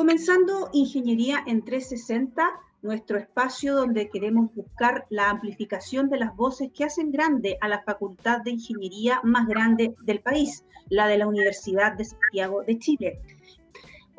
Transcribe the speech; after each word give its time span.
Comenzando 0.00 0.70
Ingeniería 0.72 1.44
en 1.46 1.62
360, 1.62 2.42
nuestro 2.80 3.18
espacio 3.18 3.76
donde 3.76 4.08
queremos 4.08 4.48
buscar 4.54 5.04
la 5.10 5.28
amplificación 5.28 6.08
de 6.08 6.18
las 6.18 6.34
voces 6.34 6.70
que 6.74 6.84
hacen 6.84 7.12
grande 7.12 7.58
a 7.60 7.68
la 7.68 7.82
Facultad 7.82 8.40
de 8.40 8.52
Ingeniería 8.52 9.20
más 9.24 9.46
grande 9.46 9.94
del 10.00 10.22
país, 10.22 10.64
la 10.88 11.06
de 11.06 11.18
la 11.18 11.26
Universidad 11.26 11.98
de 11.98 12.06
Santiago 12.06 12.62
de 12.62 12.78
Chile. 12.78 13.20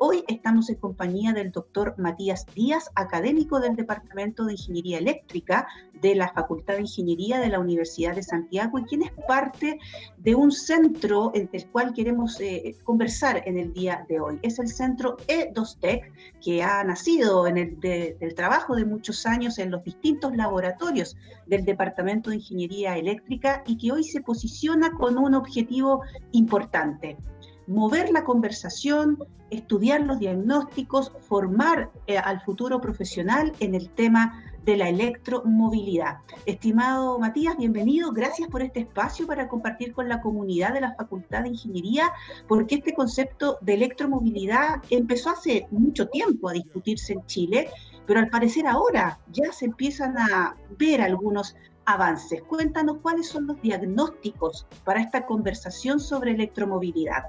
Hoy 0.04 0.24
estamos 0.26 0.68
en 0.68 0.80
compañía 0.80 1.32
del 1.32 1.52
doctor 1.52 1.94
Matías 1.96 2.44
Díaz, 2.56 2.90
académico 2.96 3.60
del 3.60 3.76
Departamento 3.76 4.44
de 4.44 4.54
Ingeniería 4.54 4.98
Eléctrica 4.98 5.68
de 6.00 6.16
la 6.16 6.32
Facultad 6.32 6.74
de 6.74 6.80
Ingeniería 6.80 7.38
de 7.38 7.48
la 7.48 7.60
Universidad 7.60 8.16
de 8.16 8.24
Santiago 8.24 8.80
y 8.80 8.82
quien 8.82 9.02
es 9.02 9.12
parte 9.28 9.78
de 10.16 10.34
un 10.34 10.50
centro 10.50 11.30
en 11.36 11.48
el 11.52 11.70
cual 11.70 11.94
queremos 11.94 12.40
eh, 12.40 12.74
conversar 12.82 13.44
en 13.46 13.56
el 13.56 13.72
día 13.72 14.04
de 14.08 14.18
hoy. 14.18 14.40
Es 14.42 14.58
el 14.58 14.66
centro 14.66 15.18
E2TEC, 15.28 16.10
que 16.42 16.64
ha 16.64 16.82
nacido 16.82 17.46
en 17.46 17.58
el 17.58 17.78
del 17.78 18.34
trabajo 18.34 18.74
de 18.74 18.84
muchos 18.84 19.24
años 19.24 19.60
en 19.60 19.70
los 19.70 19.84
distintos 19.84 20.34
laboratorios 20.34 21.16
del 21.46 21.64
Departamento 21.64 22.30
de 22.30 22.36
Ingeniería 22.36 22.98
Eléctrica 22.98 23.62
y 23.68 23.78
que 23.78 23.92
hoy 23.92 24.02
se 24.02 24.20
posiciona 24.20 24.90
con 24.94 25.16
un 25.16 25.36
objetivo 25.36 26.02
importante 26.32 27.18
mover 27.66 28.10
la 28.10 28.24
conversación, 28.24 29.18
estudiar 29.50 30.00
los 30.02 30.18
diagnósticos, 30.18 31.12
formar 31.20 31.90
eh, 32.06 32.18
al 32.18 32.40
futuro 32.40 32.80
profesional 32.80 33.52
en 33.60 33.74
el 33.74 33.90
tema 33.90 34.42
de 34.64 34.76
la 34.76 34.88
electromovilidad. 34.88 36.18
Estimado 36.46 37.18
Matías, 37.18 37.56
bienvenido. 37.56 38.12
Gracias 38.12 38.48
por 38.48 38.62
este 38.62 38.80
espacio 38.80 39.26
para 39.26 39.48
compartir 39.48 39.92
con 39.92 40.08
la 40.08 40.20
comunidad 40.20 40.72
de 40.72 40.80
la 40.80 40.94
Facultad 40.94 41.42
de 41.42 41.48
Ingeniería, 41.48 42.12
porque 42.46 42.76
este 42.76 42.94
concepto 42.94 43.58
de 43.60 43.74
electromovilidad 43.74 44.82
empezó 44.90 45.30
hace 45.30 45.66
mucho 45.70 46.08
tiempo 46.08 46.48
a 46.48 46.52
discutirse 46.52 47.14
en 47.14 47.26
Chile, 47.26 47.70
pero 48.06 48.20
al 48.20 48.30
parecer 48.30 48.66
ahora 48.68 49.18
ya 49.32 49.52
se 49.52 49.66
empiezan 49.66 50.16
a 50.16 50.56
ver 50.78 51.00
algunos 51.00 51.56
avances. 51.84 52.42
Cuéntanos 52.42 52.98
cuáles 53.02 53.28
son 53.28 53.48
los 53.48 53.60
diagnósticos 53.60 54.66
para 54.84 55.00
esta 55.00 55.26
conversación 55.26 55.98
sobre 55.98 56.32
electromovilidad. 56.32 57.24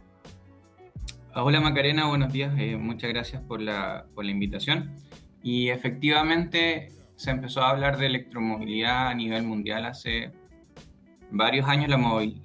Hola 1.35 1.59
Macarena, 1.59 2.05
buenos 2.05 2.31
días. 2.31 2.53
Eh, 2.59 2.77
muchas 2.77 3.09
gracias 3.09 3.41
por 3.41 3.59
la, 3.59 4.05
invitación. 4.21 4.93
Y 5.41 5.69
efectivamente 5.69 6.91
se 7.15 7.31
empezó 7.31 7.63
a 7.63 7.71
hablar 7.71 7.97
de 7.97 8.05
electromovilidad 8.05 9.07
a 9.07 9.15
nivel 9.15 9.41
mundial 9.41 9.85
hace 9.85 10.31
varios 11.31 11.67
años. 11.67 11.89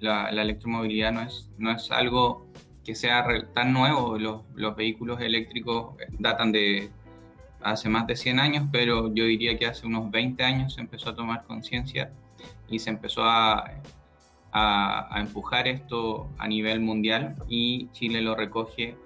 La, 0.01 0.33
la, 0.33 0.41
electromovilidad 0.41 1.13
no 1.59 1.71
es, 1.71 1.91
algo 1.91 2.47
que 2.83 2.95
sea 2.95 3.27
tan 3.53 3.75
nuevo. 3.75 4.19
Los, 4.19 4.45
los 4.55 4.75
vehículos 4.75 5.21
eléctricos 5.21 5.95
datan 6.19 6.51
de 6.51 6.89
hace 7.61 7.91
más 7.91 8.07
de 8.07 8.17
100 8.17 8.41
años, 8.41 8.69
pero 8.73 9.13
yo 9.15 9.27
diría 9.27 9.59
que 9.59 9.67
hace 9.67 9.87
unos 9.87 10.11
20 10.11 10.43
años 10.43 10.73
se 10.73 10.81
empezó 10.81 11.11
a 11.11 11.15
tomar 11.15 11.45
conciencia 11.45 12.11
y 12.71 12.79
se 12.79 12.89
empezó 12.89 13.23
a 13.23 13.71
a, 14.59 15.21
empujar 15.21 15.69
esto 15.69 16.29
a 16.39 16.49
nivel 16.49 16.81
mundial 16.81 17.37
y 17.49 17.89
Chile 17.93 18.21
lo 18.21 18.35
recoge 18.35 18.97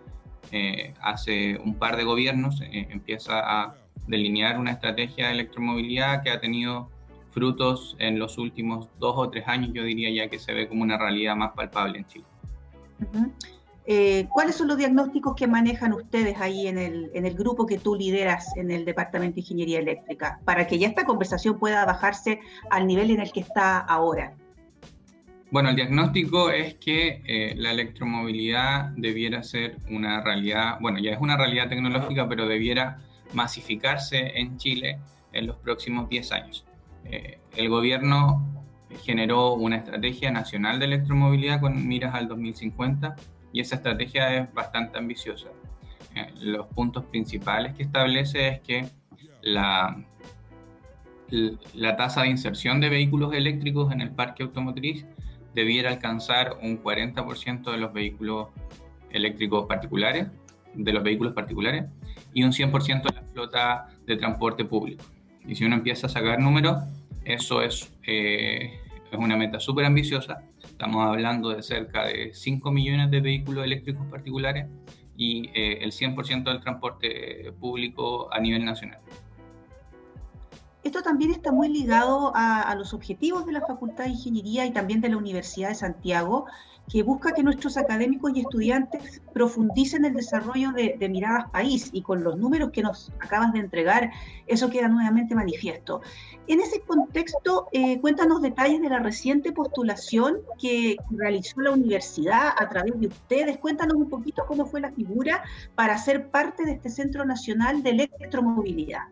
eh, 0.51 0.95
hace 1.01 1.59
un 1.59 1.75
par 1.75 1.97
de 1.97 2.05
gobiernos, 2.05 2.61
eh, 2.61 2.89
empieza 2.91 3.41
a 3.41 3.75
delinear 4.07 4.59
una 4.59 4.73
estrategia 4.73 5.27
de 5.27 5.33
electromovilidad 5.33 6.23
que 6.23 6.31
ha 6.31 6.41
tenido 6.41 6.91
frutos 7.31 7.97
en 7.99 8.19
los 8.19 8.37
últimos 8.37 8.89
dos 8.99 9.15
o 9.17 9.31
tres 9.31 9.49
años, 9.49 9.71
yo 9.73 9.85
diría 9.85 10.11
ya 10.11 10.29
que 10.29 10.39
se 10.39 10.53
ve 10.53 10.69
como 10.69 10.83
una 10.83 10.99
realidad 10.99 11.37
más 11.37 11.53
palpable 11.53 11.99
en 11.99 12.07
Chile. 12.07 12.25
Eh, 13.87 14.29
¿Cuáles 14.31 14.57
son 14.57 14.69
los 14.69 14.77
diagnósticos 14.77 15.35
que 15.35 15.47
manejan 15.47 15.93
ustedes 15.93 16.39
ahí 16.41 16.69
en 16.69 16.79
el, 16.79 17.11
en 17.15 17.27
el 17.27 17.35
grupo 17.35 17.67
que 17.67 17.79
tú 17.79 17.95
lideras 17.95 18.57
en 18.57 18.71
el 18.71 18.85
Departamento 18.85 19.37
de 19.37 19.41
Ingeniería 19.41 19.81
Eléctrica 19.81 20.41
para 20.45 20.67
que 20.67 20.79
ya 20.79 20.89
esta 20.89 21.05
conversación 21.05 21.59
pueda 21.59 21.85
bajarse 21.85 22.41
al 22.71 22.87
nivel 22.87 23.11
en 23.11 23.21
el 23.21 23.33
que 23.33 23.41
está 23.41 23.79
ahora? 23.79 24.35
Bueno, 25.53 25.69
el 25.69 25.77
diagnóstico 25.77 26.49
es 26.49 26.77
que 26.77 27.21
eh, 27.27 27.55
la 27.59 27.73
electromovilidad 27.73 28.87
debiera 28.97 29.43
ser 29.43 29.77
una 29.91 30.23
realidad, 30.23 30.79
bueno, 30.81 30.99
ya 30.99 31.11
es 31.11 31.21
una 31.21 31.37
realidad 31.37 31.69
tecnológica, 31.69 32.27
pero 32.27 32.49
debiera 32.49 33.01
masificarse 33.35 34.39
en 34.41 34.57
Chile 34.57 34.99
en 35.31 35.47
los 35.47 35.57
próximos 35.57 36.09
10 36.09 36.33
años. 36.33 36.65
Eh, 37.05 37.39
el 37.55 37.69
gobierno 37.69 38.65
generó 39.05 39.53
una 39.53 39.77
estrategia 39.77 40.31
nacional 40.31 40.79
de 40.79 40.87
electromovilidad 40.87 41.61
con 41.61 41.87
miras 41.87 42.15
al 42.15 42.29
2050 42.29 43.15
y 43.53 43.61
esa 43.61 43.77
estrategia 43.77 44.35
es 44.35 44.55
bastante 44.55 44.97
ambiciosa. 44.97 45.49
Eh, 46.17 46.33
los 46.41 46.67
puntos 46.69 47.05
principales 47.05 47.75
que 47.75 47.83
establece 47.83 48.49
es 48.49 48.61
que 48.61 48.89
la, 49.43 50.03
la 51.75 51.97
tasa 51.97 52.23
de 52.23 52.29
inserción 52.29 52.81
de 52.81 52.89
vehículos 52.89 53.35
eléctricos 53.35 53.93
en 53.93 54.01
el 54.01 54.13
parque 54.13 54.45
automotriz 54.45 55.05
debiera 55.55 55.91
alcanzar 55.91 56.59
un 56.63 56.83
40% 56.83 57.71
de 57.71 57.77
los 57.79 57.93
vehículos 57.93 58.49
eléctricos 59.11 59.67
particulares, 59.67 60.29
de 60.75 60.93
los 60.93 61.03
vehículos 61.03 61.35
particulares, 61.35 61.85
y 62.33 62.45
un 62.45 62.53
100% 62.53 63.03
de 63.03 63.15
la 63.15 63.23
flota 63.23 63.89
de 64.07 64.17
transporte 64.17 64.65
público. 64.65 65.05
Y 65.47 65.55
si 65.55 65.65
uno 65.65 65.77
empieza 65.77 66.07
a 66.07 66.11
sacar 66.11 66.39
números, 66.39 66.79
eso 67.25 67.63
es, 67.63 67.93
eh, 68.07 68.81
es 69.11 69.19
una 69.19 69.37
meta 69.37 69.61
súper 69.61 69.85
ambiciosa. 69.85 70.43
Estamos 70.65 71.07
hablando 71.07 71.51
de 71.51 71.63
cerca 71.63 72.07
de 72.07 72.33
5 72.33 72.71
millones 72.71 73.11
de 73.11 73.21
vehículos 73.21 73.65
eléctricos 73.65 74.07
particulares 74.07 74.67
y 75.17 75.51
eh, 75.55 75.79
el 75.83 75.93
100% 75.93 76.45
del 76.45 76.61
transporte 76.61 77.53
público 77.61 78.33
a 78.33 78.41
nivel 78.41 78.65
nacional. 78.65 78.99
Esto 80.85 81.01
también 81.01 81.31
está 81.31 81.53
muy 81.53 81.69
ligado 81.69 82.33
a, 82.35 82.75
los 82.75 82.93
objetivos 82.93 83.47
de 83.47 83.53
la 83.53 83.61
Facultad 83.61 84.05
de 84.05 84.11
Ingeniería 84.11 84.67
y 84.67 84.73
también 84.73 85.01
de 85.01 85.11
la 85.11 85.17
Universidad 85.17 85.69
de 85.69 85.77
Santiago, 85.77 86.47
que 86.91 87.05
busca 87.05 87.33
que 87.33 87.45
nuestros 87.45 87.77
académicos 87.77 88.33
y 88.35 88.41
estudiantes 88.41 89.23
profundicen 89.33 90.05
el 90.05 90.15
desarrollo 90.15 90.73
de, 90.73 91.09
miradas 91.09 91.49
país 91.51 91.91
y 91.93 92.03
con 92.03 92.25
los 92.25 92.37
números 92.37 92.71
que 92.73 92.83
nos 92.83 93.13
acabas 93.21 93.53
de 93.53 93.61
entregar, 93.61 94.11
eso 94.49 94.71
queda 94.71 94.89
nuevamente 94.89 95.37
manifiesto. 95.37 96.01
En 96.49 96.61
ese 96.61 96.81
contexto, 96.81 97.69
eh, 97.71 98.01
cuéntanos 98.01 98.43
detalles 98.43 98.83
de 98.83 98.89
la 98.89 98.99
reciente 98.99 99.53
postulación 99.53 100.39
que 100.61 100.97
realizó 101.11 101.61
la 101.61 101.71
universidad 101.71 102.55
a 102.59 102.69
través 102.69 102.99
de 102.99 103.07
ustedes. 103.07 103.59
Cuéntanos 103.59 103.95
un 103.95 104.09
poquito 104.09 104.43
cómo 104.49 104.67
fue 104.67 104.81
la 104.81 104.91
figura 104.91 105.45
para 105.77 105.97
ser 105.97 106.29
parte 106.29 106.65
de 106.65 106.73
este 106.73 106.91
Centro 106.91 107.25
Nacional 107.25 107.85
de 107.85 107.91
Electromovilidad. 107.91 109.05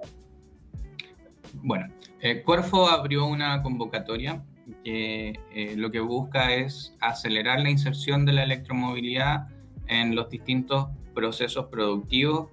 Bueno, 1.54 1.88
eh, 2.20 2.42
Corfo 2.42 2.88
abrió 2.88 3.26
una 3.26 3.62
convocatoria 3.62 4.42
que 4.84 5.38
eh, 5.52 5.74
lo 5.76 5.90
que 5.90 6.00
busca 6.00 6.54
es 6.54 6.96
acelerar 7.00 7.60
la 7.60 7.70
inserción 7.70 8.24
de 8.24 8.32
la 8.32 8.44
electromovilidad 8.44 9.48
en 9.88 10.14
los 10.14 10.30
distintos 10.30 10.88
procesos 11.14 11.66
productivos 11.66 12.48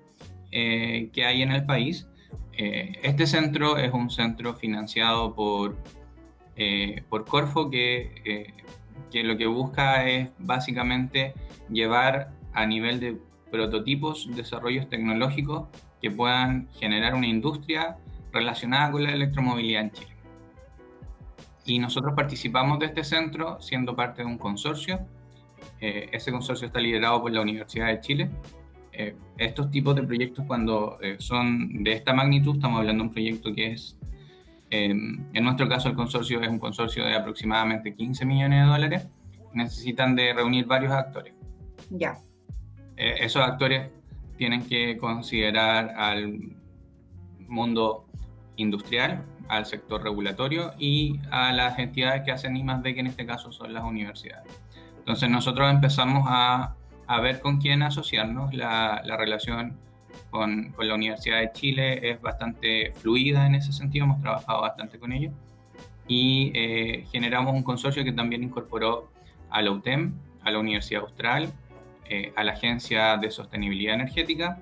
eh, 0.52 1.10
que 1.14 1.26
hay 1.26 1.42
en 1.42 1.52
el 1.52 1.66
país. 1.66 2.08
este 2.54 3.28
centro 3.28 3.78
es 3.78 3.94
un 3.94 4.10
centro 4.10 4.56
financiado 4.56 5.36
por, 5.36 5.78
por 7.08 7.26
Corfo 7.26 7.70
que, 7.70 8.52
que 9.12 9.24
lo 9.24 9.38
que 9.38 9.46
busca 9.46 10.10
es 10.10 10.30
básicamente 10.40 11.36
llevar 11.70 12.32
a 12.54 12.66
nivel 12.66 13.00
de 13.00 13.18
prototipos 13.52 14.28
desarrollos 14.36 14.90
tecnológicos 14.90 15.68
que 16.02 16.10
puedan 16.10 16.68
generar 16.80 17.14
una 17.14 17.28
industria 17.28 17.98
relacionada 18.38 18.92
con 18.92 19.04
la 19.04 19.12
electromovilidad 19.12 19.82
en 19.82 19.92
Chile. 19.92 20.18
Y 21.66 21.80
nosotros 21.80 22.14
participamos 22.16 22.80
de 22.80 22.86
este 22.88 23.04
centro 23.04 23.60
siendo 23.60 23.96
parte 23.96 24.22
de 24.22 24.28
un 24.28 24.38
consorcio. 24.38 25.00
Eh, 25.82 26.10
ese 26.14 26.32
consorcio 26.32 26.68
está 26.68 26.80
liderado 26.80 27.22
por 27.22 27.32
la 27.32 27.42
Universidad 27.42 27.88
de 27.88 28.00
Chile. 28.00 28.30
Eh, 28.94 29.16
estos 29.38 29.70
tipos 29.70 29.96
de 29.96 30.04
proyectos 30.04 30.46
cuando 30.46 30.98
eh, 31.02 31.18
son 31.20 31.84
de 31.84 31.92
esta 31.92 32.14
magnitud, 32.14 32.56
estamos 32.56 32.80
hablando 32.80 33.04
de 33.04 33.08
un 33.10 33.14
proyecto 33.14 33.54
que 33.54 33.74
es, 33.74 33.98
en 34.70 35.44
nuestro 35.44 35.70
caso 35.70 35.88
el 35.88 35.96
consorcio 35.96 36.42
es 36.42 36.50
un 36.50 36.60
consorcio 36.60 37.06
de 37.06 37.16
aproximadamente 37.16 37.96
15 37.96 38.26
millones 38.26 38.64
de 38.64 38.68
dólares, 38.68 39.08
necesitan 39.54 40.16
de 40.16 40.34
reunir 40.34 40.66
varios 40.66 40.92
actores. 40.92 41.34
Ya. 41.90 42.18
esos 42.98 43.42
actores 43.42 43.90
tienen 44.38 44.68
que 44.68 44.98
considerar 44.98 45.94
al 45.96 46.58
mundo 47.48 48.07
industrial, 48.58 49.24
al 49.48 49.66
sector 49.66 50.04
regulatorio 50.04 50.74
y 50.78 51.20
a 51.32 51.54
las 51.54 51.80
entidades 51.80 52.24
que 52.24 52.32
hacen 52.32 52.58
I+D, 52.58 52.94
que 52.94 53.00
en 53.00 53.08
este 53.08 53.26
caso 53.26 53.52
son 53.52 53.74
las 53.74 53.84
universidades. 53.84 54.46
Entonces 55.00 55.30
nosotros 55.30 55.72
empezamos 55.72 56.26
a, 56.28 56.76
a 57.08 57.22
ver 57.22 57.40
con 57.40 57.62
quién 57.62 57.82
asociarnos. 57.82 58.54
La, 58.54 59.02
la 59.06 59.16
relación 59.16 59.78
con, 60.30 60.72
con, 60.74 60.88
la 60.88 60.96
Universidad 60.96 61.40
de 61.40 61.52
Chile 61.54 62.10
es 62.12 62.22
bastante 62.22 62.92
fluida 62.94 63.46
en 63.46 63.56
ese 63.56 63.72
sentido, 63.72 64.06
hemos 64.06 64.22
trabajado 64.22 64.62
bastante 64.62 65.00
con 65.00 65.14
ellos 65.14 65.34
y 66.08 66.52
eh, 66.56 67.06
generamos 67.12 67.54
un 67.54 67.64
consorcio 67.64 68.04
que 68.04 68.12
también 68.12 68.44
incorporó 68.44 69.12
a 69.50 69.62
la 69.62 69.72
UTEM, 69.72 70.14
a 70.44 70.52
la 70.52 70.60
Universidad 70.60 71.04
Austral, 71.04 71.52
eh, 72.10 72.32
a 72.36 72.44
la 72.44 72.54
Agencia 72.54 73.18
de 73.18 73.30
Sostenibilidad 73.32 73.96
Energética 73.96 74.60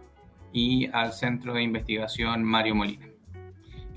y 0.51 0.89
al 0.91 1.13
Centro 1.13 1.53
de 1.53 1.61
Investigación 1.61 2.43
Mario 2.43 2.75
Molina. 2.75 3.07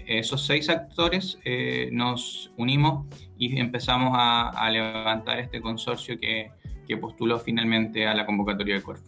Esos 0.08 0.46
seis 0.46 0.70
actores 0.70 1.38
eh, 1.44 1.90
nos 1.92 2.50
unimos 2.56 3.06
y 3.36 3.60
empezamos 3.60 4.14
a, 4.14 4.70
levantar 4.70 5.38
este 5.38 5.60
consorcio 5.60 6.18
que, 6.18 6.50
postuló 6.98 7.38
finalmente 7.38 8.06
a 8.06 8.14
la 8.14 8.24
convocatoria 8.24 8.76
de 8.76 8.82
Corfo. 8.82 9.04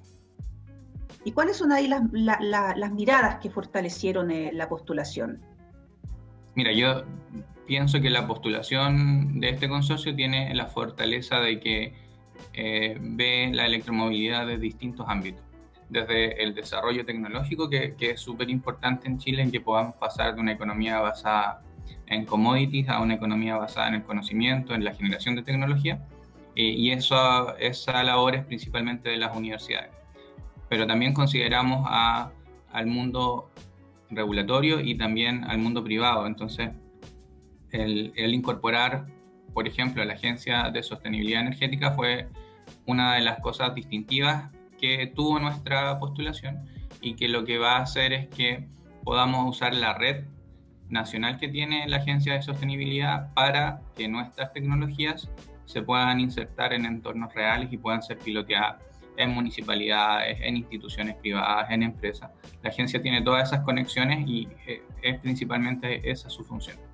¿Y 1.25 1.32
cuáles 1.32 1.56
son 1.56 1.73
ahí 1.73 1.88
las, 1.88 2.93
miradas 2.93 3.37
que 3.37 3.49
fortalecieron 3.49 4.31
eh, 4.31 4.50
la 4.52 4.69
postulación? 4.69 5.41
Mira, 6.55 6.70
yo 6.73 7.05
pienso 7.67 8.02
que 8.02 8.11
la 8.11 8.26
postulación 8.26 9.41
de 9.41 9.49
este 9.49 9.70
consorcio 9.70 10.14
tiene 10.14 10.55
la 10.55 10.67
fortaleza 10.67 11.41
de 11.41 11.61
que 11.61 11.94
eh, 12.52 12.99
ve 13.00 13.50
la 13.55 13.64
electromovilidad 13.64 14.47
de 14.47 14.58
distintos 14.58 15.06
ámbitos 15.08 15.50
desde 15.91 16.43
el 16.43 16.55
desarrollo 16.55 17.05
tecnológico, 17.05 17.69
que, 17.69 17.95
es 17.99 18.21
súper 18.21 18.49
importante 18.49 19.09
en 19.09 19.19
Chile, 19.19 19.43
en 19.43 19.51
que 19.51 19.61
podamos 19.61 19.97
pasar 19.97 20.35
de 20.35 20.41
una 20.41 20.53
economía 20.53 21.01
basada 21.01 21.63
en 22.07 22.25
commodities 22.25 22.89
a 22.89 23.01
una 23.01 23.15
economía 23.15 23.57
basada 23.57 23.89
en 23.89 23.95
el 23.95 24.03
conocimiento, 24.05 24.75
en 24.75 24.85
la 24.85 24.95
generación 24.95 25.35
de 25.35 25.43
tecnología, 25.43 26.07
y 26.55 26.91
eso, 26.91 27.57
esa 27.59 28.03
labor 28.03 28.35
es 28.35 28.45
principalmente 28.45 29.09
de 29.09 29.17
las 29.17 29.35
universidades. 29.35 29.91
Pero 30.69 30.87
también 30.87 31.15
consideramos 31.15 31.87
a, 31.89 32.33
al 32.73 32.87
mundo 32.87 33.51
regulatorio 34.11 34.81
y 34.81 34.97
también 34.97 35.45
al 35.45 35.59
mundo 35.59 35.83
privado. 35.83 36.27
Entonces, 36.27 36.71
el, 37.71 38.13
el 38.15 38.35
incorporar, 38.35 39.07
por 39.55 39.67
ejemplo, 39.67 40.03
a 40.03 40.05
la 40.05 40.15
Agencia 40.15 40.71
de 40.71 40.83
Sostenibilidad 40.83 41.41
Energética 41.41 41.93
fue 41.93 42.29
una 42.85 43.15
de 43.15 43.23
las 43.23 43.41
cosas 43.41 43.75
distintivas 43.75 44.51
que 44.81 45.12
tuvo 45.15 45.38
nuestra 45.38 45.99
postulación 45.99 46.67
y 47.00 47.15
que 47.15 47.29
lo 47.29 47.44
que 47.44 47.59
va 47.59 47.77
a 47.77 47.82
hacer 47.82 48.12
es 48.12 48.29
que 48.29 48.69
podamos 49.05 49.49
usar 49.49 49.75
la 49.75 49.94
red 49.94 50.25
nacional 50.88 51.38
que 51.38 51.49
tiene 51.49 51.87
la 51.88 51.99
Agencia 51.99 52.35
de 52.35 52.43
Sostenibilidad 52.43 53.32
para 53.35 53.81
que 53.97 54.09
nuestras 54.09 54.53
tecnologías 54.53 55.31
se 55.67 55.82
puedan 55.82 56.21
insertar 56.21 56.73
en 56.73 56.85
entornos 56.85 57.32
reales 57.32 57.73
y 57.73 57.79
puedan 57.79 58.03
ser 58.03 58.19
piloteadas 58.19 58.82
en 59.17 59.31
municipalidades, 59.31 60.38
en 60.41 60.56
instituciones 60.56 61.15
privadas, 61.17 61.71
en 61.71 61.83
empresas. 61.83 62.31
La 62.62 62.71
agencia 62.71 63.00
tiene 63.00 63.23
todas 63.23 63.49
esas 63.49 63.65
conexiones 63.65 64.26
y 64.26 64.49
eh, 64.67 64.83
es 65.03 65.21
principalmente 65.21 66.11
esa 66.11 66.31
su 66.31 66.44
función. 66.44 66.90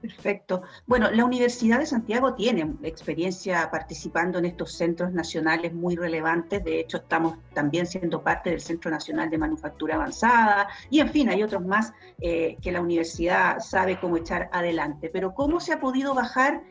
Perfecto. 0.00 0.62
Bueno, 0.86 1.10
la 1.10 1.26
Universidad 1.26 1.78
de 1.78 1.84
Santiago 1.84 2.34
tiene 2.34 2.74
experiencia 2.82 3.70
participando 3.70 4.38
en 4.38 4.46
estos 4.46 4.72
centros 4.72 5.12
nacionales 5.12 5.74
muy 5.74 5.94
relevantes. 5.94 6.64
De 6.64 6.80
hecho, 6.80 6.98
estamos 6.98 7.36
también 7.52 7.86
siendo 7.86 8.22
parte 8.22 8.48
del 8.48 8.62
Centro 8.62 8.90
Nacional 8.90 9.28
de 9.28 9.36
Manufactura 9.36 9.96
Avanzada 9.96 10.68
y, 10.88 11.00
en 11.00 11.10
fin, 11.10 11.28
hay 11.28 11.42
otros 11.42 11.66
más 11.66 11.92
eh, 12.18 12.56
que 12.62 12.72
la 12.72 12.80
universidad 12.80 13.58
sabe 13.58 14.00
cómo 14.00 14.16
echar 14.16 14.48
adelante. 14.52 15.10
Pero 15.12 15.34
¿cómo 15.34 15.60
se 15.60 15.74
ha 15.74 15.80
podido 15.80 16.14
bajar 16.14 16.62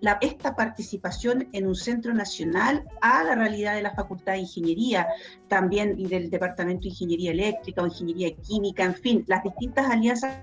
la, 0.00 0.16
esta 0.22 0.56
participación 0.56 1.48
en 1.52 1.66
un 1.66 1.74
centro 1.74 2.14
nacional 2.14 2.84
a 3.02 3.22
la 3.22 3.34
realidad 3.34 3.74
de 3.74 3.82
la 3.82 3.94
Facultad 3.94 4.32
de 4.32 4.40
Ingeniería, 4.40 5.08
también 5.48 5.98
y 5.98 6.06
del 6.06 6.30
Departamento 6.30 6.84
de 6.84 6.88
Ingeniería 6.90 7.32
Eléctrica 7.32 7.82
o 7.82 7.86
Ingeniería 7.86 8.34
Química, 8.36 8.84
en 8.84 8.94
fin, 8.94 9.24
las 9.26 9.42
distintas 9.42 9.90
alianzas 9.90 10.38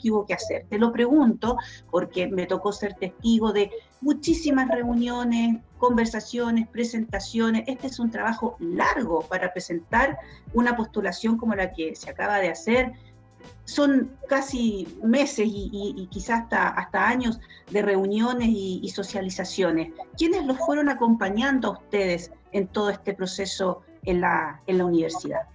que 0.00 0.10
hubo 0.10 0.26
que 0.26 0.34
hacer. 0.34 0.66
Te 0.68 0.78
lo 0.78 0.92
pregunto 0.92 1.56
porque 1.90 2.28
me 2.28 2.46
tocó 2.46 2.72
ser 2.72 2.94
testigo 2.94 3.52
de 3.52 3.70
muchísimas 4.00 4.68
reuniones, 4.68 5.60
conversaciones, 5.78 6.68
presentaciones. 6.68 7.64
Este 7.66 7.88
es 7.88 7.98
un 7.98 8.10
trabajo 8.10 8.56
largo 8.60 9.22
para 9.22 9.52
presentar 9.52 10.18
una 10.54 10.76
postulación 10.76 11.36
como 11.36 11.54
la 11.54 11.72
que 11.72 11.94
se 11.94 12.10
acaba 12.10 12.38
de 12.38 12.48
hacer. 12.48 12.92
Son 13.64 14.12
casi 14.28 14.86
meses 15.02 15.46
y, 15.48 16.08
quizás 16.10 16.42
hasta, 16.42 16.68
hasta 16.68 17.08
años 17.08 17.40
de 17.70 17.82
reuniones 17.82 18.48
y, 18.48 18.80
y 18.82 18.88
socializaciones. 18.90 19.92
¿Quiénes 20.16 20.44
los 20.46 20.58
fueron 20.58 20.88
acompañando 20.88 21.68
a 21.68 21.72
ustedes 21.72 22.30
en 22.52 22.68
todo 22.68 22.90
este 22.90 23.14
proceso 23.14 23.82
en 24.04 24.20
la, 24.20 24.60
en 24.66 24.78
la 24.78 24.84
universidad? 24.84 25.51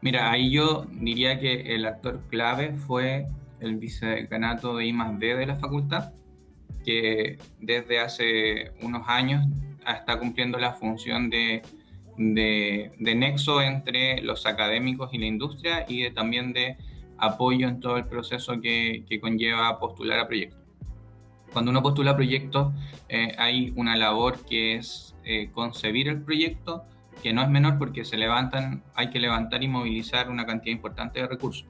Mira, 0.00 0.30
ahí 0.30 0.50
yo 0.50 0.86
diría 0.90 1.40
que 1.40 1.74
el 1.74 1.84
actor 1.84 2.22
clave 2.30 2.74
fue 2.74 3.26
el 3.60 3.76
vicedecanato 3.76 4.76
de 4.76 4.86
I 4.86 4.94
D 5.18 5.34
de 5.34 5.46
la 5.46 5.56
facultad, 5.56 6.12
que 6.84 7.38
desde 7.60 7.98
hace 7.98 8.72
unos 8.80 9.08
años 9.08 9.44
está 9.86 10.18
cumpliendo 10.18 10.58
la 10.58 10.72
función 10.72 11.30
de, 11.30 11.62
de, 12.16 13.14
nexo 13.16 13.60
entre 13.60 14.22
los 14.22 14.46
académicos 14.46 15.12
y 15.12 15.18
la 15.18 15.26
industria 15.26 15.84
y 15.88 16.08
también 16.10 16.52
de 16.52 16.76
apoyo 17.16 17.66
en 17.68 17.80
todo 17.80 17.96
el 17.96 18.04
proceso 18.04 18.60
que, 18.60 19.04
que 19.08 19.20
conlleva 19.20 19.78
postular 19.80 20.20
a 20.20 20.28
proyectos. 20.28 20.60
Cuando 21.52 21.70
uno 21.70 21.82
postula 21.82 22.14
proyectos, 22.14 22.72
eh, 23.08 23.34
hay 23.38 23.72
una 23.74 23.96
labor 23.96 24.44
que 24.46 24.76
es 24.76 25.16
eh, 25.24 25.50
concebir 25.52 26.08
el 26.08 26.22
proyecto, 26.22 26.84
que 27.22 27.32
no 27.32 27.42
es 27.42 27.48
menor 27.48 27.78
porque 27.78 28.04
se 28.04 28.16
levantan, 28.16 28.82
hay 28.94 29.10
que 29.10 29.18
levantar 29.18 29.62
y 29.62 29.68
movilizar 29.68 30.30
una 30.30 30.46
cantidad 30.46 30.74
importante 30.74 31.20
de 31.20 31.26
recursos. 31.26 31.66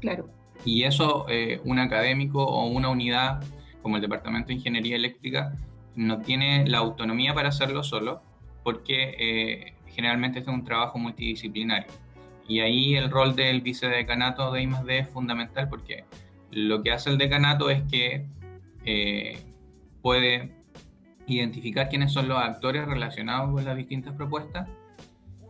Claro. 0.00 0.28
Y 0.64 0.84
eso 0.84 1.26
eh, 1.28 1.60
un 1.64 1.78
académico 1.78 2.44
o 2.44 2.66
una 2.66 2.88
unidad 2.88 3.42
como 3.82 3.96
el 3.96 4.02
Departamento 4.02 4.48
de 4.48 4.54
Ingeniería 4.54 4.96
Eléctrica 4.96 5.54
no 5.94 6.20
tiene 6.20 6.66
la 6.66 6.78
autonomía 6.78 7.34
para 7.34 7.48
hacerlo 7.50 7.82
solo 7.82 8.22
porque 8.62 9.14
eh, 9.18 9.74
generalmente 9.86 10.40
este 10.40 10.50
es 10.50 10.56
un 10.56 10.64
trabajo 10.64 10.98
multidisciplinario. 10.98 11.86
Y 12.48 12.60
ahí 12.60 12.94
el 12.94 13.10
rol 13.10 13.34
del 13.34 13.60
vicedecanato 13.60 14.52
de 14.52 14.62
I+D 14.62 14.98
es 14.98 15.08
fundamental 15.10 15.68
porque 15.68 16.04
lo 16.50 16.82
que 16.82 16.92
hace 16.92 17.10
el 17.10 17.18
decanato 17.18 17.70
es 17.70 17.82
que 17.90 18.26
eh, 18.84 19.38
puede 20.00 20.52
identificar 21.26 21.88
quiénes 21.88 22.12
son 22.12 22.28
los 22.28 22.38
actores 22.38 22.86
relacionados 22.86 23.52
con 23.52 23.64
las 23.64 23.76
distintas 23.76 24.14
propuestas 24.14 24.68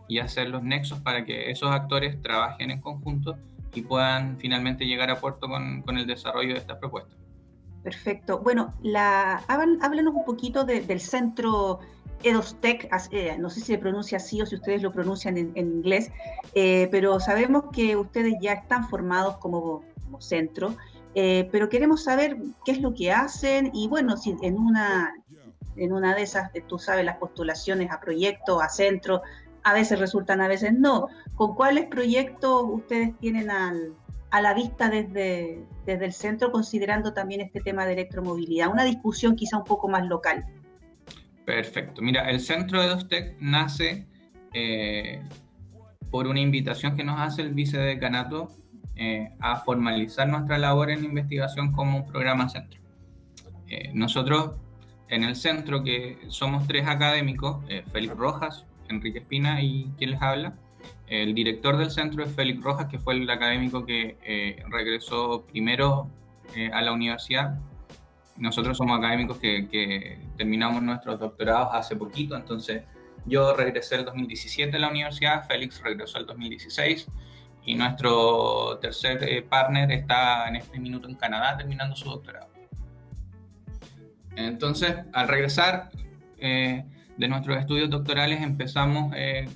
y 0.07 0.19
hacer 0.19 0.49
los 0.49 0.63
nexos 0.63 0.99
para 0.99 1.25
que 1.25 1.51
esos 1.51 1.71
actores 1.71 2.21
trabajen 2.21 2.71
en 2.71 2.81
conjunto 2.81 3.37
y 3.73 3.81
puedan 3.81 4.37
finalmente 4.37 4.85
llegar 4.85 5.09
a 5.11 5.19
puerto 5.19 5.47
con, 5.47 5.81
con 5.81 5.97
el 5.97 6.07
desarrollo 6.07 6.53
de 6.53 6.59
estas 6.59 6.77
propuestas. 6.77 7.17
Perfecto. 7.83 8.39
Bueno, 8.39 8.73
la, 8.81 9.37
háblanos 9.47 10.13
un 10.13 10.25
poquito 10.25 10.65
del 10.65 10.99
centro 10.99 11.79
EDOSTEC, 12.23 12.89
eh, 13.11 13.37
no 13.39 13.49
sé 13.49 13.61
si 13.61 13.67
se 13.67 13.77
pronuncia 13.77 14.17
así 14.17 14.41
o 14.41 14.45
si 14.45 14.55
ustedes 14.55 14.81
lo 14.81 14.91
pronuncian 14.91 15.37
en, 15.37 15.55
inglés, 15.55 16.11
eh, 16.53 16.87
pero 16.91 17.19
sabemos 17.19 17.65
que 17.71 17.95
ustedes 17.95 18.33
ya 18.41 18.53
están 18.53 18.89
formados 18.89 19.37
como, 19.37 19.83
como 20.03 20.19
centro, 20.19 20.75
eh, 21.15 21.47
pero 21.51 21.69
queremos 21.69 22.03
saber 22.03 22.37
qué 22.65 22.71
es 22.71 22.81
lo 22.81 22.93
que 22.93 23.11
hacen 23.11 23.71
y 23.73 23.87
bueno, 23.87 24.17
si 24.17 24.35
en 24.41 24.57
una, 24.57 25.13
en 25.75 25.93
una 25.93 26.15
de 26.15 26.23
esas, 26.23 26.51
tú 26.67 26.79
sabes, 26.79 27.05
las 27.05 27.17
postulaciones 27.17 27.91
a 27.91 27.99
proyectos, 27.99 28.61
a 28.61 28.69
centros, 28.69 29.21
a 29.67 29.73
veces 29.73 29.99
resultan, 29.99 30.39
a 30.39 30.47
veces 30.47 30.71
no. 30.71 31.09
¿Con 31.35 31.53
cuáles 31.53 31.87
proyectos 31.87 32.63
ustedes 32.69 33.17
tienen 33.19 33.51
a 33.51 34.41
la 34.41 34.53
vista 34.53 34.89
desde, 34.89 35.65
el 35.85 36.13
centro, 36.13 36.53
considerando 36.53 37.13
también 37.13 37.41
este 37.41 37.59
tema 37.59 37.85
de 37.85 37.91
electromovilidad? 37.91 38.71
Una 38.71 38.85
discusión 38.85 39.35
quizá 39.35 39.57
un 39.57 39.65
poco 39.65 39.89
más 39.89 40.07
local. 40.07 40.45
Perfecto. 41.45 42.01
Mira, 42.01 42.29
el 42.29 42.39
centro 42.39 42.81
de 42.81 42.87
Dostec 42.87 43.35
nace 43.41 44.07
eh, 44.53 45.21
por 46.11 46.27
una 46.27 46.39
invitación 46.39 46.95
que 46.95 47.03
nos 47.03 47.19
hace 47.19 47.41
el 47.41 47.53
vicedecanato 47.53 48.49
eh, 48.95 49.31
a 49.41 49.57
formalizar 49.57 50.29
nuestra 50.29 50.57
labor 50.57 50.91
en 50.91 51.03
investigación 51.03 51.73
como 51.73 51.97
un 51.97 52.05
programa 52.05 52.47
centro. 52.47 52.79
Eh, 53.67 53.91
nosotros 53.93 54.55
en 55.09 55.25
el 55.25 55.35
centro, 55.35 55.83
que 55.83 56.19
somos 56.29 56.65
tres 56.67 56.87
académicos, 56.87 57.65
Félix 57.91 58.15
Rojas, 58.15 58.65
Enrique 58.89 59.19
Espina 59.19 59.61
y 59.61 59.91
quien 59.97 60.11
les 60.11 60.21
habla. 60.21 60.53
El 61.07 61.33
director 61.33 61.77
del 61.77 61.89
centro 61.91 62.23
es 62.23 62.33
Félix 62.33 62.61
Rojas, 62.61 62.87
que 62.87 62.99
fue 62.99 63.15
el 63.15 63.29
académico 63.29 63.85
que 63.85 64.17
eh, 64.23 64.63
regresó 64.69 65.45
primero 65.45 66.09
eh, 66.55 66.69
a 66.73 66.81
la 66.81 66.91
universidad. 66.91 67.57
Nosotros 68.37 68.77
somos 68.77 68.99
académicos 68.99 69.37
que, 69.37 70.19
terminamos 70.37 70.83
nuestros 70.83 71.19
doctorados 71.19 71.69
hace 71.73 71.95
poquito, 71.95 72.35
entonces 72.35 72.83
yo 73.25 73.55
regresé 73.55 73.95
el 73.95 74.05
2017 74.05 74.75
a 74.75 74.79
la 74.79 74.89
universidad, 74.89 75.47
Félix 75.47 75.81
regresó 75.81 76.19
el 76.19 76.25
2016 76.27 77.07
y 77.65 77.75
nuestro 77.75 78.77
tercer 78.79 79.23
eh, 79.23 79.41
partner 79.41 79.91
está 79.91 80.47
en 80.47 80.57
este 80.57 80.79
minuto 80.79 81.07
en 81.07 81.15
Canadá 81.15 81.57
terminando 81.57 81.95
su 81.95 82.09
doctorado. 82.09 82.47
Entonces, 84.35 84.95
al 85.13 85.27
regresar, 85.27 85.89
de 87.17 87.27
nuestros 87.27 87.57
estudios 87.57 87.89
doctorales 87.89 88.41
empezamos 88.41 89.13
eh, 89.15 89.47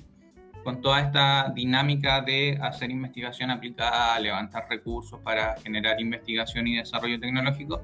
con 0.64 0.80
toda 0.80 1.00
esta 1.00 1.52
dinámica 1.54 2.20
de 2.20 2.58
hacer 2.60 2.90
investigación 2.90 3.50
aplicada, 3.50 4.18
levantar 4.20 4.66
recursos 4.68 5.20
para 5.20 5.56
generar 5.60 6.00
investigación 6.00 6.66
y 6.66 6.76
desarrollo 6.76 7.18
tecnológico 7.18 7.82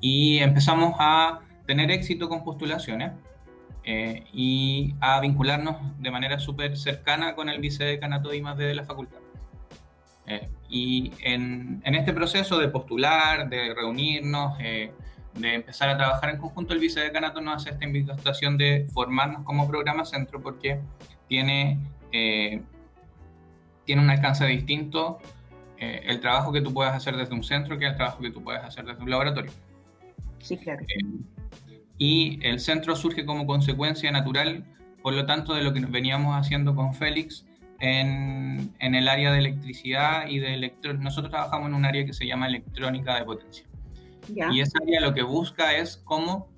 y 0.00 0.38
empezamos 0.38 0.94
a 0.98 1.40
tener 1.66 1.90
éxito 1.90 2.28
con 2.28 2.44
postulaciones. 2.44 3.12
eh, 3.88 4.24
y 4.32 4.94
a 5.00 5.20
vincularnos 5.20 5.76
de 6.00 6.10
manera 6.10 6.40
súper 6.40 6.76
cercana 6.76 7.36
con 7.36 7.48
el 7.48 7.60
vicedecanato 7.60 8.30
de 8.30 8.42
de 8.42 8.74
la 8.74 8.84
facultad. 8.84 9.20
Eh, 10.26 10.48
y 10.68 11.12
en, 11.22 11.82
en, 11.84 11.94
este 11.94 12.12
proceso 12.12 12.58
de 12.58 12.66
postular, 12.66 13.48
de 13.48 13.72
reunirnos, 13.74 14.58
de 15.36 15.54
empezar 15.54 15.88
a 15.88 15.96
trabajar 15.96 16.30
en 16.30 16.38
conjunto, 16.38 16.74
el 16.74 16.80
vicedecanato 16.80 17.40
nos 17.40 17.56
hace 17.56 17.70
esta 17.70 17.84
invitación 17.84 18.56
de 18.56 18.86
formarnos 18.92 19.44
como 19.44 19.68
programa 19.68 20.04
centro 20.04 20.40
porque 20.40 20.80
tiene, 21.28 21.78
tiene 22.10 24.02
un 24.02 24.10
alcance 24.10 24.46
distinto 24.46 25.20
eh, 25.78 26.02
el 26.06 26.20
trabajo 26.20 26.52
que 26.52 26.62
tú 26.62 26.72
puedes 26.72 26.92
hacer 26.92 27.16
desde 27.16 27.34
un 27.34 27.44
centro 27.44 27.78
que 27.78 27.86
el 27.86 27.96
trabajo 27.96 28.20
que 28.20 28.30
tú 28.30 28.42
puedes 28.42 28.62
hacer 28.62 28.86
desde 28.86 29.02
un 29.02 29.10
laboratorio. 29.10 29.52
Sí, 30.38 30.56
claro. 30.56 30.82
Eh, 30.82 31.80
y 31.98 32.38
el 32.46 32.60
centro 32.60 32.96
surge 32.96 33.26
como 33.26 33.46
consecuencia 33.46 34.10
natural, 34.10 34.64
por 35.02 35.14
lo 35.14 35.26
tanto, 35.26 35.54
de 35.54 35.62
lo 35.62 35.72
que 35.72 35.80
veníamos 35.80 36.34
haciendo 36.34 36.74
con 36.74 36.94
Félix 36.94 37.44
en, 37.80 38.74
en 38.78 38.94
el 38.94 39.08
área 39.08 39.32
de 39.32 39.38
electricidad 39.38 40.28
y 40.28 40.38
de 40.38 40.54
electrónica. 40.54 41.04
Nosotros 41.04 41.30
trabajamos 41.30 41.68
en 41.68 41.74
un 41.74 41.84
área 41.84 42.06
que 42.06 42.12
se 42.12 42.26
llama 42.26 42.46
electrónica 42.46 43.18
de 43.18 43.24
potencia. 43.24 43.66
Y 44.28 44.60
esa 44.60 44.78
área 44.82 45.00
lo 45.00 45.14
que 45.14 45.22
busca 45.22 45.76
es 45.76 45.98
cómo 46.04 46.48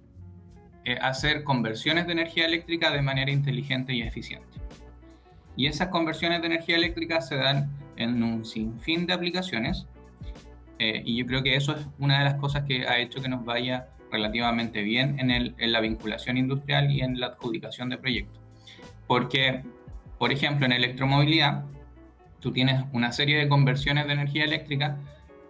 eh, 0.84 0.96
hacer 1.00 1.44
conversiones 1.44 2.06
de 2.06 2.12
energía 2.12 2.46
eléctrica 2.46 2.90
de 2.90 3.02
manera 3.02 3.30
inteligente 3.30 3.92
y 3.92 4.02
eficiente. 4.02 4.46
Y 5.56 5.66
esas 5.66 5.88
conversiones 5.88 6.40
de 6.40 6.46
energía 6.46 6.76
eléctrica 6.76 7.20
se 7.20 7.36
dan 7.36 7.70
en 7.96 8.22
un 8.22 8.44
sinfín 8.44 9.06
de 9.06 9.12
aplicaciones. 9.12 9.86
Eh, 10.78 11.02
y 11.04 11.16
yo 11.18 11.26
creo 11.26 11.42
que 11.42 11.56
eso 11.56 11.74
es 11.74 11.86
una 11.98 12.20
de 12.20 12.24
las 12.24 12.34
cosas 12.34 12.62
que 12.62 12.86
ha 12.86 12.98
hecho 12.98 13.20
que 13.20 13.28
nos 13.28 13.44
vaya 13.44 13.88
relativamente 14.10 14.82
bien 14.82 15.18
en, 15.18 15.30
en 15.30 15.72
la 15.72 15.80
vinculación 15.80 16.38
industrial 16.38 16.90
y 16.90 17.00
en 17.00 17.18
la 17.18 17.26
adjudicación 17.26 17.88
de 17.88 17.98
proyectos. 17.98 18.40
Porque, 19.06 19.62
por 20.18 20.32
ejemplo, 20.32 20.64
en 20.64 20.72
electromovilidad, 20.72 21.64
tú 22.40 22.52
tienes 22.52 22.84
una 22.92 23.12
serie 23.12 23.36
de 23.36 23.48
conversiones 23.48 24.06
de 24.06 24.12
energía 24.12 24.44
eléctrica 24.44 24.96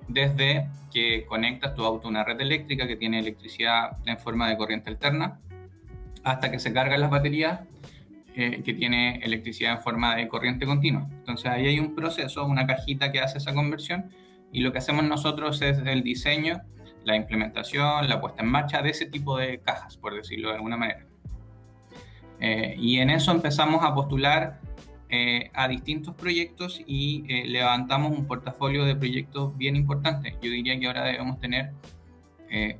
desde 0.09 0.69
que 0.93 1.25
conectas 1.27 1.75
tu 1.75 1.85
auto 1.85 2.09
a 2.09 2.11
una 2.11 2.25
red 2.25 2.41
eléctrica 2.41 2.87
que 2.87 2.97
tiene 2.97 3.19
electricidad 3.19 3.99
en 4.07 4.19
forma 4.19 4.49
de 4.49 4.57
corriente 4.57 4.91
alterna, 4.91 5.39
hasta 6.25 6.51
que 6.51 6.59
se 6.59 6.73
cargan 6.73 7.01
las 7.01 7.11
baterías 7.11 7.61
eh, 8.35 8.63
que 8.65 8.75
tiene 8.75 9.17
electricidad 9.23 9.73
en 9.73 9.81
forma 9.81 10.17
de 10.17 10.29
corriente 10.29 10.67
continua. 10.67 11.07
Entonces 11.11 11.47
ahí 11.51 11.67
hay 11.67 11.79
un 11.79 11.95
proceso, 11.95 12.45
una 12.45 12.67
cajita 12.67 13.13
que 13.13 13.21
hace 13.21 13.39
esa 13.39 13.55
conversión 13.55 14.11
y 14.53 14.61
lo 14.61 14.73
que 14.73 14.79
hacemos 14.79 15.05
nosotros 15.05 15.61
es 15.63 15.79
el 15.79 16.03
diseño, 16.03 16.63
la 17.05 17.17
implementación, 17.17 18.09
la 18.09 18.21
puesta 18.21 18.43
en 18.43 18.49
marcha 18.49 18.83
de 18.83 18.91
ese 18.91 19.07
tipo 19.07 19.37
de 19.39 19.61
cajas, 19.61 19.97
por 19.97 20.15
decirlo 20.15 20.49
de 20.49 20.57
alguna 20.57 20.77
manera. 20.77 21.05
Eh, 22.41 22.77
y 22.79 22.99
en 22.99 23.11
eso 23.11 23.33
empezamos 23.33 23.85
a 23.85 23.95
postular 23.95 24.61
eh, 25.09 25.51
a 25.55 25.69
distintos 25.69 26.15
proyectos 26.15 26.83
y 26.87 27.25
levantamos 27.47 28.17
un 28.17 28.27
portafolio 28.27 28.85
de 28.85 28.95
proyectos 28.95 29.57
bien 29.57 29.77
importante. 29.77 30.37
Yo 30.43 30.51
diría 30.51 30.79
que 30.79 30.87
ahora 30.87 31.05
debemos 31.05 31.39
tener 31.41 31.73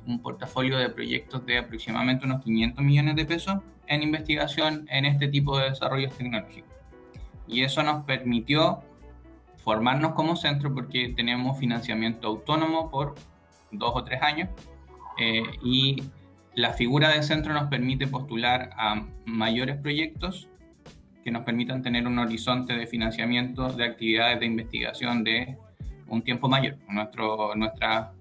un 0.07 0.19
portafolio 0.19 0.79
de 0.79 0.89
proyectos 0.89 1.45
de 1.45 1.59
aproximadamente 1.59 2.25
unos 2.25 2.43
500 2.43 2.83
millones 2.83 3.15
de 3.15 3.25
pesos 3.25 3.59
en 3.85 4.03
investigación 4.03 4.87
en 4.89 5.05
este 5.05 5.27
tipo 5.27 5.59
de 5.59 5.69
desarrollos 5.69 6.15
tecnológicos. 6.17 6.71
Y 7.47 7.63
eso 7.63 7.83
nos 7.83 8.05
permitió 8.05 8.81
formarnos 9.63 10.13
como 10.13 10.35
centro 10.35 10.73
porque 10.73 11.13
tenemos 11.15 11.57
financiamiento 11.59 12.27
autónomo 12.27 12.89
por 12.89 13.15
dos 13.71 13.91
o 13.93 14.03
tres 14.03 14.21
años 14.21 14.49
eh, 15.17 15.43
y 15.63 16.03
la 16.55 16.73
figura 16.73 17.09
de 17.09 17.23
centro 17.23 17.53
nos 17.53 17.69
permite 17.69 18.07
postular 18.07 18.71
a 18.77 19.05
mayores 19.25 19.77
proyectos 19.77 20.47
que 21.23 21.31
nos 21.31 21.43
permitan 21.43 21.81
tener 21.81 22.07
un 22.07 22.17
horizonte 22.19 22.73
de 22.73 22.87
financiamiento 22.87 23.71
de 23.71 23.85
actividades 23.85 24.39
de 24.39 24.45
investigación 24.45 25.23
de 25.23 25.57
un 26.07 26.21
tiempo 26.21 26.47
mayor. 26.47 26.77
Nuestro, 26.87 27.55
nuestra 27.55 28.13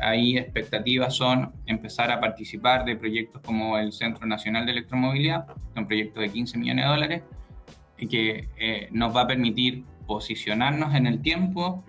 ahí 0.00 0.36
expectativas 0.36 1.14
son 1.14 1.52
empezar 1.66 2.10
a 2.10 2.20
participar 2.20 2.84
de 2.84 2.96
proyectos 2.96 3.42
como 3.42 3.78
el 3.78 3.92
Centro 3.92 4.26
Nacional 4.26 4.66
de 4.66 4.72
Electromovilidad, 4.72 5.46
un 5.76 5.86
proyecto 5.86 6.20
de 6.20 6.30
15 6.30 6.58
millones 6.58 6.84
de 6.84 6.90
dólares, 6.90 7.22
que 8.10 8.48
eh, 8.56 8.88
nos 8.92 9.14
va 9.14 9.22
a 9.22 9.26
permitir 9.26 9.84
posicionarnos 10.06 10.94
en 10.94 11.06
el 11.06 11.20
tiempo, 11.20 11.84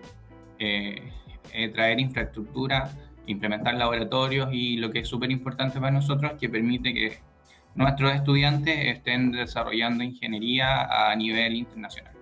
eh, 0.58 1.12
eh, 1.52 1.68
traer 1.68 2.00
infraestructura, 2.00 2.90
implementar 3.26 3.74
laboratorios 3.74 4.50
y 4.52 4.76
lo 4.76 4.90
que 4.90 5.00
es 5.00 5.08
súper 5.08 5.30
importante 5.30 5.78
para 5.78 5.92
nosotros, 5.92 6.32
que 6.38 6.48
permite 6.48 6.92
que 6.92 7.18
nuestros 7.74 8.12
estudiantes 8.14 8.96
estén 8.96 9.32
desarrollando 9.32 10.04
ingeniería 10.04 11.10
a 11.10 11.14
nivel 11.16 11.54
internacional. 11.54 12.12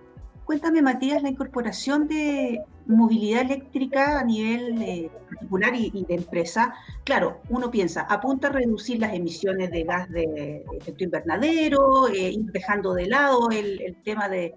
Cuéntame, 0.49 0.81
Matías, 0.81 1.21
la 1.21 1.29
incorporación 1.29 2.07
de 2.07 2.63
movilidad 2.87 3.41
eléctrica 3.41 4.19
a 4.19 4.23
nivel 4.23 4.81
eh, 4.81 5.11
particular 5.29 5.75
y, 5.75 6.05
de 6.07 6.15
empresa. 6.15 6.73
Claro, 7.03 7.41
uno 7.49 7.69
piensa, 7.69 8.01
apunta 8.09 8.47
a 8.47 8.51
reducir 8.53 8.99
las 8.99 9.13
emisiones 9.13 9.69
de 9.69 9.83
gas 9.83 10.09
de 10.09 10.65
efecto 10.73 11.03
invernadero, 11.03 12.07
eh, 12.09 12.35
dejando 12.51 12.95
de 12.95 13.05
lado 13.05 13.51
el, 13.51 13.95
tema 14.03 14.27
de, 14.27 14.55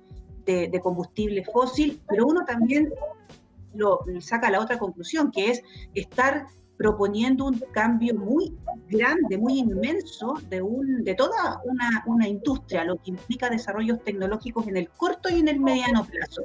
combustible 0.83 1.45
fósil, 1.45 2.01
pero 2.09 2.27
uno 2.27 2.47
también 2.47 2.89
lo 3.75 4.01
saca 4.21 4.51
la 4.51 4.61
otra 4.61 4.79
conclusión, 4.79 5.31
que 5.31 5.51
es 5.51 5.63
estar 5.95 6.47
proponiendo 6.83 7.45
un 7.45 7.63
cambio 7.71 8.13
muy 8.13 8.53
grande, 8.89 9.39
muy 9.39 9.61
inmenso 9.61 10.35
de, 10.49 10.61
un, 10.61 11.05
de 11.05 11.15
toda 11.15 11.61
una, 11.65 12.03
una 12.07 12.27
industria, 12.27 12.83
lo 12.83 12.97
que 12.97 13.11
implica 13.11 13.49
desarrollos 13.49 14.03
tecnológicos 14.03 14.67
en 14.67 14.77
el 14.77 14.89
corto 14.89 15.29
y 15.31 15.39
en 15.39 15.47
el 15.47 15.61
mediano 15.61 16.05
plazo. 16.05 16.43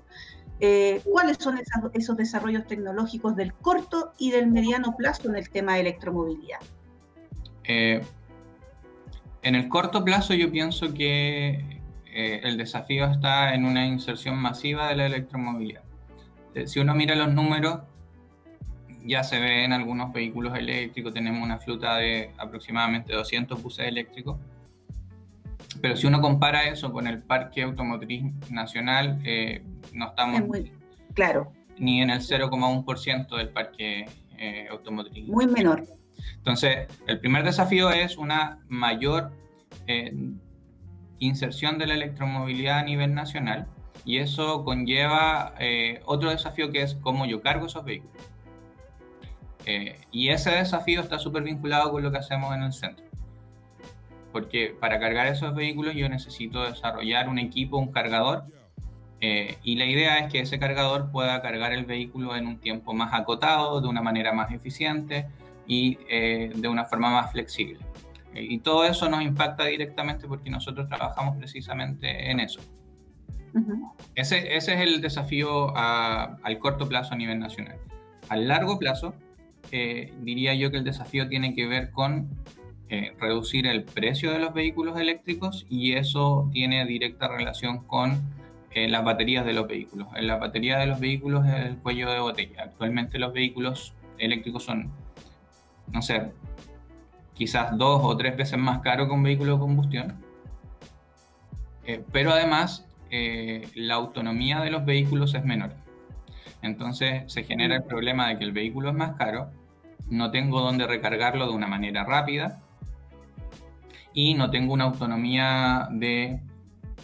Eh, 0.59 1.01
¿Cuáles 1.11 1.37
son 1.39 1.59
esos 1.93 2.17
desarrollos 2.17 2.67
tecnológicos 2.67 3.35
del 3.35 3.51
corto 3.51 4.13
y 4.19 4.29
del 4.29 4.45
mediano 4.45 4.95
plazo 4.95 5.27
en 5.27 5.37
el 5.37 5.49
tema 5.49 5.73
de 5.73 5.79
electromovilidad? 5.79 6.59
Eh, 7.63 8.03
en 9.41 9.55
el 9.55 9.67
corto 9.69 10.05
plazo 10.05 10.35
yo 10.35 10.51
pienso 10.51 10.93
que 10.93 11.81
eh, 12.13 12.41
el 12.43 12.57
desafío 12.57 13.05
está 13.05 13.55
en 13.55 13.65
una 13.65 13.87
inserción 13.87 14.37
masiva 14.37 14.89
de 14.89 14.97
la 14.97 15.07
electromovilidad. 15.07 15.81
Si 16.65 16.79
uno 16.79 16.93
mira 16.93 17.15
los 17.15 17.33
números, 17.33 17.81
ya 19.07 19.23
se 19.23 19.39
ve 19.39 19.63
en 19.63 19.71
algunos 19.71 20.11
vehículos 20.11 20.55
eléctricos, 20.57 21.13
tenemos 21.13 21.41
una 21.41 21.57
flota 21.59 21.97
de 21.97 22.31
aproximadamente 22.37 23.13
200 23.13 23.61
buses 23.63 23.87
eléctricos. 23.87 24.37
Pero 25.81 25.95
si 25.95 26.07
uno 26.07 26.21
compara 26.21 26.67
eso 26.67 26.91
con 26.91 27.07
el 27.07 27.21
parque 27.21 27.63
automotriz 27.63 28.23
nacional, 28.49 29.21
eh, 29.23 29.63
no 29.93 30.09
estamos 30.09 30.41
claro. 31.13 31.51
ni 31.77 32.01
en 32.01 32.09
el 32.09 32.19
0,1% 32.19 33.37
del 33.37 33.49
parque 33.49 34.05
eh, 34.37 34.67
automotriz. 34.69 35.27
Muy 35.27 35.47
menor. 35.47 35.85
Entonces, 36.35 36.87
el 37.05 37.19
primer 37.19 37.43
desafío 37.43 37.91
es 37.91 38.17
una 38.17 38.59
mayor 38.67 39.31
eh, 39.85 40.13
inserción 41.19 41.77
de 41.77 41.87
la 41.87 41.93
electromovilidad 41.93 42.79
a 42.79 42.83
nivel 42.83 43.13
nacional 43.13 43.67
y 44.03 44.17
eso 44.17 44.63
conlleva 44.63 45.53
otro 46.05 46.29
desafío 46.29 46.71
que 46.71 46.81
es 46.81 46.95
cómo 46.95 47.25
yo 47.25 47.41
cargo 47.41 47.67
esos 47.67 47.83
vehículos. 47.83 48.26
Eh, 49.69 49.99
y 50.11 50.29
ese 50.29 50.49
desafío 50.51 51.01
está 51.01 51.19
súper 51.19 51.43
vinculado 51.43 51.91
con 51.91 52.01
lo 52.01 52.09
que 52.09 52.17
hacemos 52.17 52.55
en 52.55 52.63
el 52.63 52.71
centro. 52.71 53.05
Porque 54.31 54.73
para 54.79 54.97
cargar 54.97 55.27
esos 55.27 55.53
vehículos 55.53 55.93
yo 55.93 56.07
necesito 56.07 56.63
desarrollar 56.63 57.27
un 57.27 57.37
equipo, 57.37 57.77
un 57.77 57.91
cargador. 57.91 58.45
Eh, 59.19 59.57
y 59.63 59.75
la 59.75 59.85
idea 59.85 60.19
es 60.19 60.31
que 60.31 60.39
ese 60.39 60.57
cargador 60.57 61.11
pueda 61.11 61.41
cargar 61.41 61.73
el 61.73 61.83
vehículo 61.85 62.37
en 62.37 62.47
un 62.47 62.59
tiempo 62.59 62.93
más 62.93 63.13
acotado, 63.13 63.81
de 63.81 63.89
una 63.89 64.01
manera 64.01 64.31
más 64.31 64.51
eficiente 64.51 65.27
y 65.67 65.97
eh, 66.09 66.49
de 66.55 66.67
una 66.69 66.85
forma 66.85 67.11
más 67.11 67.31
flexible. 67.33 67.79
y 68.33 68.59
todo 68.59 68.85
eso 68.85 69.09
nos 69.09 69.21
impacta 69.21 69.65
directamente 69.65 70.27
porque 70.27 70.49
nosotros 70.49 70.87
trabajamos 70.87 71.35
precisamente 71.37 72.31
en 72.31 72.39
eso. 72.39 72.61
ese, 74.15 74.55
ese, 74.55 74.75
es 74.75 74.79
el 74.81 75.01
desafío 75.01 75.75
al 75.75 76.59
corto 76.59 76.87
plazo 76.87 77.15
a 77.15 77.17
nivel 77.17 77.39
nacional. 77.39 77.77
Al 78.29 78.47
largo 78.47 78.77
plazo, 78.77 79.15
eh, 79.71 80.13
diría 80.21 80.53
yo 80.53 80.71
que 80.71 80.77
el 80.77 80.83
desafío 80.83 81.27
tiene 81.27 81.53
que 81.53 81.67
ver 81.67 81.91
con 81.91 82.29
eh, 82.89 83.13
reducir 83.19 83.67
el 83.67 83.83
precio 83.83 84.31
de 84.31 84.39
los 84.39 84.53
vehículos 84.53 84.97
eléctricos 84.97 85.65
y 85.69 85.93
eso 85.93 86.49
tiene 86.53 86.85
directa 86.85 87.27
relación 87.27 87.79
con 87.85 88.21
eh, 88.71 88.87
las 88.87 89.03
baterías 89.03 89.45
de 89.45 89.53
los 89.53 89.67
vehículos. 89.67 90.07
En 90.15 90.27
la 90.27 90.37
batería 90.37 90.77
de 90.77 90.87
los 90.87 90.99
vehículos 90.99 91.45
es 91.45 91.65
el 91.65 91.77
cuello 91.77 92.09
de 92.09 92.19
botella. 92.19 92.63
Actualmente 92.63 93.19
los 93.19 93.33
vehículos 93.33 93.93
eléctricos 94.17 94.63
son, 94.63 94.89
no 95.91 96.01
sé, 96.01 96.31
quizás 97.33 97.77
dos 97.77 98.01
o 98.03 98.15
tres 98.15 98.37
veces 98.37 98.57
más 98.57 98.79
caro 98.79 99.07
que 99.07 99.13
un 99.13 99.23
vehículo 99.23 99.53
de 99.53 99.59
combustión. 99.59 100.15
pero 102.11 102.31
además 102.31 102.85
la 103.75 103.95
autonomía 103.95 104.59
de 104.59 104.71
los 104.71 104.85
vehículos 104.85 105.33
es 105.33 105.45
menor. 105.45 105.86
Entonces 106.61 107.23
se 107.31 107.43
genera 107.43 107.75
el 107.75 107.83
problema 107.83 108.29
de 108.29 108.37
que 108.37 108.43
el 108.43 108.51
vehículo 108.51 108.89
es 108.89 108.95
más 108.95 109.15
caro, 109.15 109.51
no 110.09 110.31
tengo 110.31 110.61
dónde 110.61 110.87
recargarlo 110.87 111.47
de 111.47 111.53
una 111.53 111.67
manera 111.67 112.03
rápida 112.03 112.61
y 114.13 114.33
no 114.33 114.49
tengo 114.49 114.73
una 114.73 114.85
autonomía 114.85 115.87
de, 115.91 116.39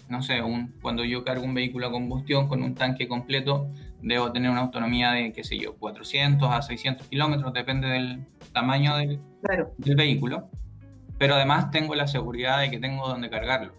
no 0.09 0.23
sé, 0.23 0.41
un, 0.41 0.73
cuando 0.81 1.03
yo 1.03 1.23
cargo 1.23 1.43
un 1.43 1.53
vehículo 1.53 1.87
a 1.87 1.91
combustión 1.91 2.47
con 2.47 2.63
un 2.63 2.75
tanque 2.75 3.07
completo, 3.07 3.67
debo 4.01 4.31
tener 4.31 4.49
una 4.49 4.61
autonomía 4.61 5.11
de, 5.11 5.31
qué 5.31 5.43
sé 5.43 5.57
yo, 5.57 5.75
400 5.75 6.49
a 6.51 6.61
600 6.61 7.07
kilómetros, 7.07 7.53
depende 7.53 7.87
del 7.87 8.25
tamaño 8.51 8.97
del, 8.97 9.19
del 9.77 9.95
vehículo. 9.95 10.49
Pero 11.17 11.35
además 11.35 11.71
tengo 11.71 11.95
la 11.95 12.07
seguridad 12.07 12.59
de 12.59 12.71
que 12.71 12.79
tengo 12.79 13.07
donde 13.07 13.29
cargarlo. 13.29 13.73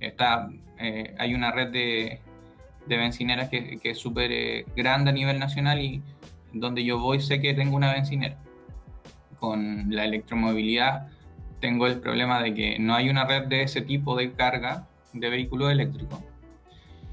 Está, 0.00 0.48
eh, 0.78 1.14
hay 1.18 1.34
una 1.34 1.52
red 1.52 1.68
de, 1.68 2.20
de 2.86 2.96
bencineras 2.96 3.48
que, 3.48 3.78
que 3.78 3.90
es 3.90 3.98
súper 3.98 4.30
eh, 4.32 4.66
grande 4.76 5.10
a 5.10 5.12
nivel 5.12 5.38
nacional 5.38 5.80
y 5.80 6.02
donde 6.52 6.84
yo 6.84 6.98
voy 6.98 7.20
sé 7.20 7.40
que 7.40 7.54
tengo 7.54 7.76
una 7.76 7.92
bencinera. 7.92 8.36
Con 9.38 9.94
la 9.94 10.04
electromovilidad 10.04 11.08
tengo 11.60 11.86
el 11.86 12.00
problema 12.00 12.42
de 12.42 12.54
que 12.54 12.78
no 12.78 12.94
hay 12.94 13.08
una 13.08 13.24
red 13.24 13.44
de 13.44 13.62
ese 13.62 13.80
tipo 13.80 14.16
de 14.16 14.32
carga 14.32 14.86
de 15.12 15.28
vehículo 15.28 15.70
eléctrico. 15.70 16.22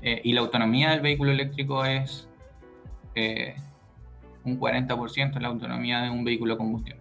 Eh, 0.01 0.21
y 0.23 0.33
la 0.33 0.41
autonomía 0.41 0.91
del 0.91 1.01
vehículo 1.01 1.31
eléctrico 1.31 1.85
es 1.85 2.27
eh, 3.15 3.55
un 4.43 4.59
40% 4.59 5.39
la 5.39 5.47
autonomía 5.47 6.01
de 6.01 6.09
un 6.09 6.23
vehículo 6.23 6.55
a 6.55 6.57
combustión. 6.57 6.97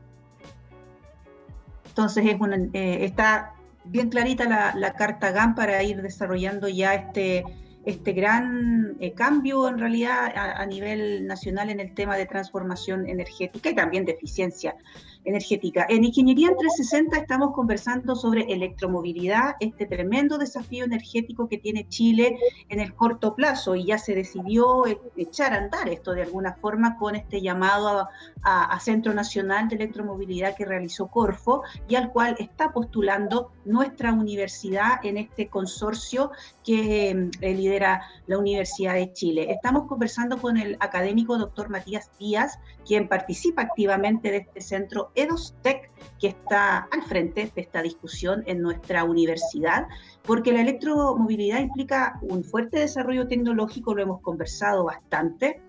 Entonces 1.89 2.25
es 2.25 2.39
está 2.75 3.55
bien 3.85 4.11
clarita 4.11 4.45
la, 4.45 4.75
la 4.77 4.93
carta 4.95 5.33
GAN 5.33 5.55
para 5.55 5.83
ir 5.83 6.03
desarrollando 6.03 6.69
ya 6.69 6.95
este, 6.95 7.45
este 7.85 8.13
gran 8.13 8.97
eh, 9.01 9.13
cambio 9.13 9.69
en 9.69 9.79
realidad 9.79 10.33
a, 10.35 10.67
nivel 10.67 11.27
nacional 11.27 11.71
en 11.71 11.81
el 11.81 11.95
tema 11.95 12.17
de 12.17 12.27
transformación 12.27 13.09
energética 13.09 13.71
y 13.71 13.75
también 13.75 14.05
de 14.05 14.13
eficiencia 14.13 14.77
energética. 15.25 15.87
En 15.89 16.05
Ingeniería 16.05 16.49
en 16.49 16.57
360 16.57 17.19
estamos 17.19 17.53
conversando 17.53 18.17
sobre 18.17 18.53
electromovilidad, 18.53 19.57
este 19.61 19.87
tremendo 19.87 20.39
desafío 20.39 20.85
energético 20.85 21.49
que 21.49 21.59
tiene 21.59 21.89
Chile 21.89 22.39
en 22.69 22.81
el 22.81 22.95
corto 22.95 23.35
plazo 23.35 23.75
y 23.75 23.87
ya 23.87 23.99
se 23.99 24.15
decidió 24.15 24.87
e, 24.87 24.99
echar 25.17 25.53
a 25.53 25.59
andar 25.59 25.89
esto 25.89 26.13
de 26.13 26.23
alguna 26.23 26.55
forma 26.55 26.97
con 26.97 27.17
este 27.17 27.41
llamado 27.41 28.09
a, 28.43 28.81
Centro 28.81 29.13
Nacional 29.13 29.69
de 29.69 29.77
Electromovilidad 29.77 30.57
que 30.57 30.65
realizó 30.65 31.09
Corfo 31.09 31.63
y 31.87 31.97
al 31.97 32.11
cual 32.13 32.35
está 32.39 32.73
postulando 32.73 33.53
nuestra 33.67 34.13
universidad 34.15 35.05
en 35.05 35.19
este 35.19 35.49
consorcio 35.49 36.33
que 36.65 37.11
eh, 37.11 37.55
lidera 37.55 38.03
la 38.27 38.39
Universidad 38.39 38.95
de 38.95 39.13
Chile. 39.13 39.53
Estamos 39.53 39.87
conversando 39.87 40.39
con 40.39 40.57
el 40.57 40.79
académico 40.81 41.37
doctor 41.37 41.69
Matías 41.69 42.11
Díaz, 42.19 42.59
quien 42.87 43.07
participa 43.07 43.63
activamente 43.63 44.31
de 44.31 44.39
este 44.39 44.63
centro 44.63 45.10
EDOSTEC, 45.15 45.91
que 46.19 46.29
está 46.29 46.89
al 46.91 47.03
frente 47.03 47.51
de 47.55 47.61
esta 47.61 47.83
discusión 47.83 48.43
en 48.47 48.61
nuestra 48.61 49.05
universidad, 49.05 49.87
porque 50.23 50.53
la 50.53 50.61
electromovilidad 50.63 51.61
implica 51.61 52.19
un 52.23 52.45
fuerte 52.45 52.81
desarrollo 52.81 53.27
tecnológico, 53.27 53.95
lo 53.95 54.03
hemos 54.03 54.21
conversado 54.21 54.85
bastante, 54.85 55.63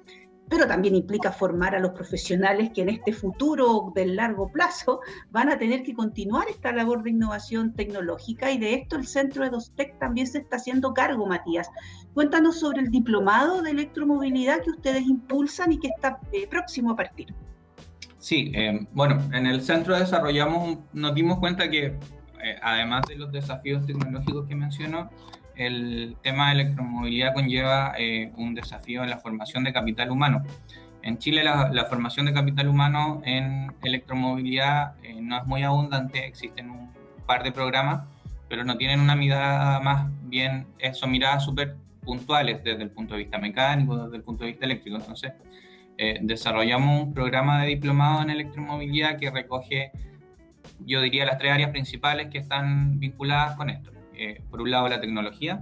pero 0.51 0.67
también 0.67 0.95
implica 0.95 1.31
formar 1.31 1.75
a 1.75 1.79
los 1.79 1.91
profesionales 1.91 2.71
que 2.75 2.81
en 2.81 2.89
este 2.89 3.13
futuro 3.13 3.93
del 3.95 4.17
largo 4.17 4.51
plazo 4.51 4.99
van 5.31 5.49
a 5.49 5.57
tener 5.57 5.81
que 5.81 5.93
continuar 5.93 6.49
esta 6.49 6.73
labor 6.73 7.03
de 7.03 7.11
innovación 7.11 7.73
tecnológica 7.73 8.51
y 8.51 8.57
de 8.57 8.73
esto 8.73 8.97
el 8.97 9.07
Centro 9.07 9.45
EDOSTEC 9.45 9.97
también 9.97 10.27
se 10.27 10.39
está 10.39 10.57
haciendo 10.57 10.93
cargo, 10.93 11.25
Matías. 11.25 11.69
Cuéntanos 12.13 12.59
sobre 12.59 12.81
el 12.81 12.91
diplomado 12.91 13.61
de 13.61 13.71
electromovilidad 13.71 14.61
que 14.61 14.71
ustedes 14.71 15.03
impulsan 15.03 15.71
y 15.71 15.79
que 15.79 15.87
está 15.87 16.19
eh, 16.33 16.45
próximo 16.49 16.91
a 16.91 16.95
partir. 16.97 17.33
Sí, 18.21 18.51
eh, 18.53 18.85
bueno, 18.93 19.19
en 19.33 19.47
el 19.47 19.63
centro 19.63 19.97
desarrollamos, 19.97 20.77
nos 20.93 21.15
dimos 21.15 21.39
cuenta 21.39 21.71
que 21.71 21.85
eh, 21.87 22.55
además 22.61 23.07
de 23.07 23.15
los 23.15 23.31
desafíos 23.31 23.83
tecnológicos 23.87 24.47
que 24.47 24.53
mencionó, 24.55 25.09
el 25.55 26.15
tema 26.21 26.49
de 26.49 26.61
electromovilidad 26.61 27.33
conlleva 27.33 27.95
eh, 27.97 28.31
un 28.37 28.53
desafío 28.53 29.03
en 29.03 29.09
la 29.09 29.17
formación 29.17 29.63
de 29.63 29.73
capital 29.73 30.11
humano. 30.11 30.43
En 31.01 31.17
Chile 31.17 31.43
la, 31.43 31.85
formación 31.89 32.27
de 32.27 32.33
capital 32.33 32.67
humano 32.67 33.23
en 33.25 33.73
electromovilidad 33.81 34.93
no 35.19 35.37
es 35.39 35.45
muy 35.47 35.63
abundante, 35.63 36.23
existen 36.27 36.69
un 36.69 36.91
par 37.25 37.41
de 37.41 37.51
programas, 37.51 38.03
pero 38.47 38.63
no 38.63 38.77
tienen 38.77 38.99
una 38.99 39.15
mirada 39.15 39.79
más 39.79 40.11
bien, 40.25 40.67
son 40.93 41.09
miradas 41.09 41.43
súper 41.43 41.75
puntuales 42.03 42.63
desde 42.63 42.83
el 42.83 42.91
punto 42.91 43.15
de 43.15 43.21
vista 43.21 43.39
mecánico, 43.39 43.97
desde 43.97 44.17
el 44.17 44.23
punto 44.23 44.43
de 44.43 44.51
vista 44.51 44.65
eléctrico. 44.65 44.97
Entonces, 44.97 45.33
eh, 45.97 46.19
desarrollamos 46.21 47.03
un 47.03 47.13
programa 47.13 47.61
de 47.61 47.67
diplomado 47.67 48.21
en 48.21 48.29
electromovilidad 48.29 49.17
que 49.17 49.29
recoge, 49.29 49.91
yo 50.79 51.01
diría, 51.01 51.25
las 51.25 51.37
tres 51.37 51.51
áreas 51.51 51.71
principales 51.71 52.29
que 52.29 52.39
están 52.39 52.99
vinculadas 52.99 53.55
con 53.55 53.69
esto. 53.69 53.91
Eh, 54.15 54.41
por 54.49 54.61
un 54.61 54.71
lado, 54.71 54.87
la 54.87 55.01
tecnología, 55.01 55.61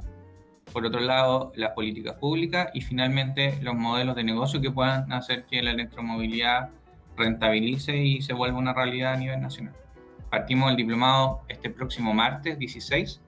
por 0.71 0.85
otro 0.85 0.99
lado, 0.99 1.51
las 1.55 1.71
políticas 1.71 2.15
públicas 2.15 2.69
y 2.73 2.81
finalmente 2.81 3.57
los 3.61 3.75
modelos 3.75 4.15
de 4.15 4.23
negocio 4.23 4.61
que 4.61 4.71
puedan 4.71 5.11
hacer 5.11 5.45
que 5.45 5.61
la 5.61 5.71
electromovilidad 5.71 6.69
rentabilice 7.17 7.97
y 7.97 8.21
se 8.21 8.33
vuelva 8.33 8.59
una 8.59 8.73
realidad 8.73 9.13
a 9.13 9.17
nivel 9.17 9.41
nacional. 9.41 9.73
Partimos 10.29 10.69
el 10.69 10.77
diplomado 10.77 11.41
este 11.47 11.69
próximo 11.69 12.13
martes 12.13 12.57
16 12.59 13.21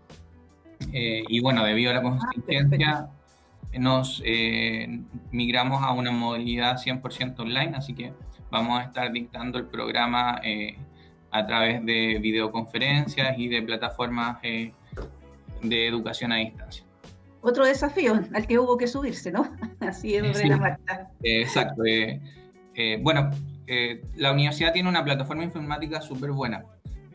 eh, 0.93 1.23
y 1.27 1.39
bueno, 1.41 1.63
debido 1.63 1.91
a 1.91 1.95
la 1.95 1.99
ah, 1.99 2.03
contingencia 2.03 3.09
nos 3.79 4.21
eh, 4.25 5.01
migramos 5.31 5.81
a 5.83 5.91
una 5.93 6.11
modalidad 6.11 6.77
100% 6.77 7.39
online, 7.39 7.73
así 7.75 7.93
que 7.93 8.13
vamos 8.49 8.79
a 8.79 8.83
estar 8.83 9.11
dictando 9.11 9.57
el 9.57 9.65
programa 9.65 10.39
eh, 10.43 10.77
a 11.31 11.45
través 11.45 11.85
de 11.85 12.19
videoconferencias 12.19 13.37
y 13.37 13.47
de 13.47 13.61
plataformas 13.61 14.39
eh, 14.43 14.73
de 15.61 15.87
educación 15.87 16.31
a 16.31 16.37
distancia. 16.37 16.83
Otro 17.41 17.65
desafío 17.65 18.21
al 18.33 18.45
que 18.45 18.59
hubo 18.59 18.77
que 18.77 18.87
subirse, 18.87 19.31
¿no? 19.31 19.49
Así 19.79 20.15
es, 20.15 20.37
sí, 20.37 20.49
exacto. 21.23 21.81
bueno, 22.99 23.31
la 24.15 24.31
universidad 24.31 24.73
tiene 24.73 24.89
una 24.89 25.03
plataforma 25.03 25.43
informática 25.43 26.01
súper 26.01 26.31
buena. 26.31 26.65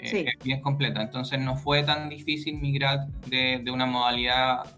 Sí. 0.04 0.24
bien 0.44 0.60
completa, 0.60 1.02
entonces 1.02 1.40
no 1.40 1.56
fue 1.56 1.82
tan 1.82 2.08
difícil 2.08 2.60
migrar 2.60 3.08
de, 3.26 3.60
de 3.64 3.70
una 3.72 3.86
modalidad 3.86 4.76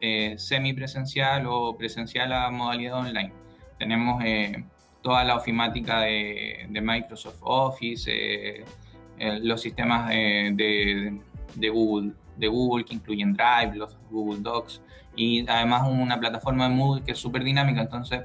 eh, 0.00 0.38
semipresencial 0.38 1.46
o 1.46 1.76
presencial 1.76 2.32
a 2.32 2.50
modalidad 2.50 2.94
online. 2.94 3.32
Tenemos 3.78 4.22
eh, 4.24 4.64
toda 5.02 5.24
la 5.24 5.36
ofimática 5.36 6.00
de, 6.00 6.66
Microsoft 6.70 7.38
Office, 7.42 8.10
eh, 8.10 8.64
los 9.42 9.60
sistemas 9.60 10.08
de, 10.08 11.20
Google, 11.70 12.12
de 12.36 12.48
Google 12.48 12.84
que 12.84 12.94
incluyen 12.94 13.34
Drive, 13.34 13.76
los 13.76 13.98
Google 14.10 14.40
Docs 14.40 14.80
y 15.16 15.46
además 15.46 15.86
una 15.86 16.18
plataforma 16.18 16.68
de 16.68 16.74
Moodle 16.74 17.04
que 17.04 17.12
es 17.12 17.18
súper 17.18 17.44
dinámica. 17.44 17.82
Entonces 17.82 18.22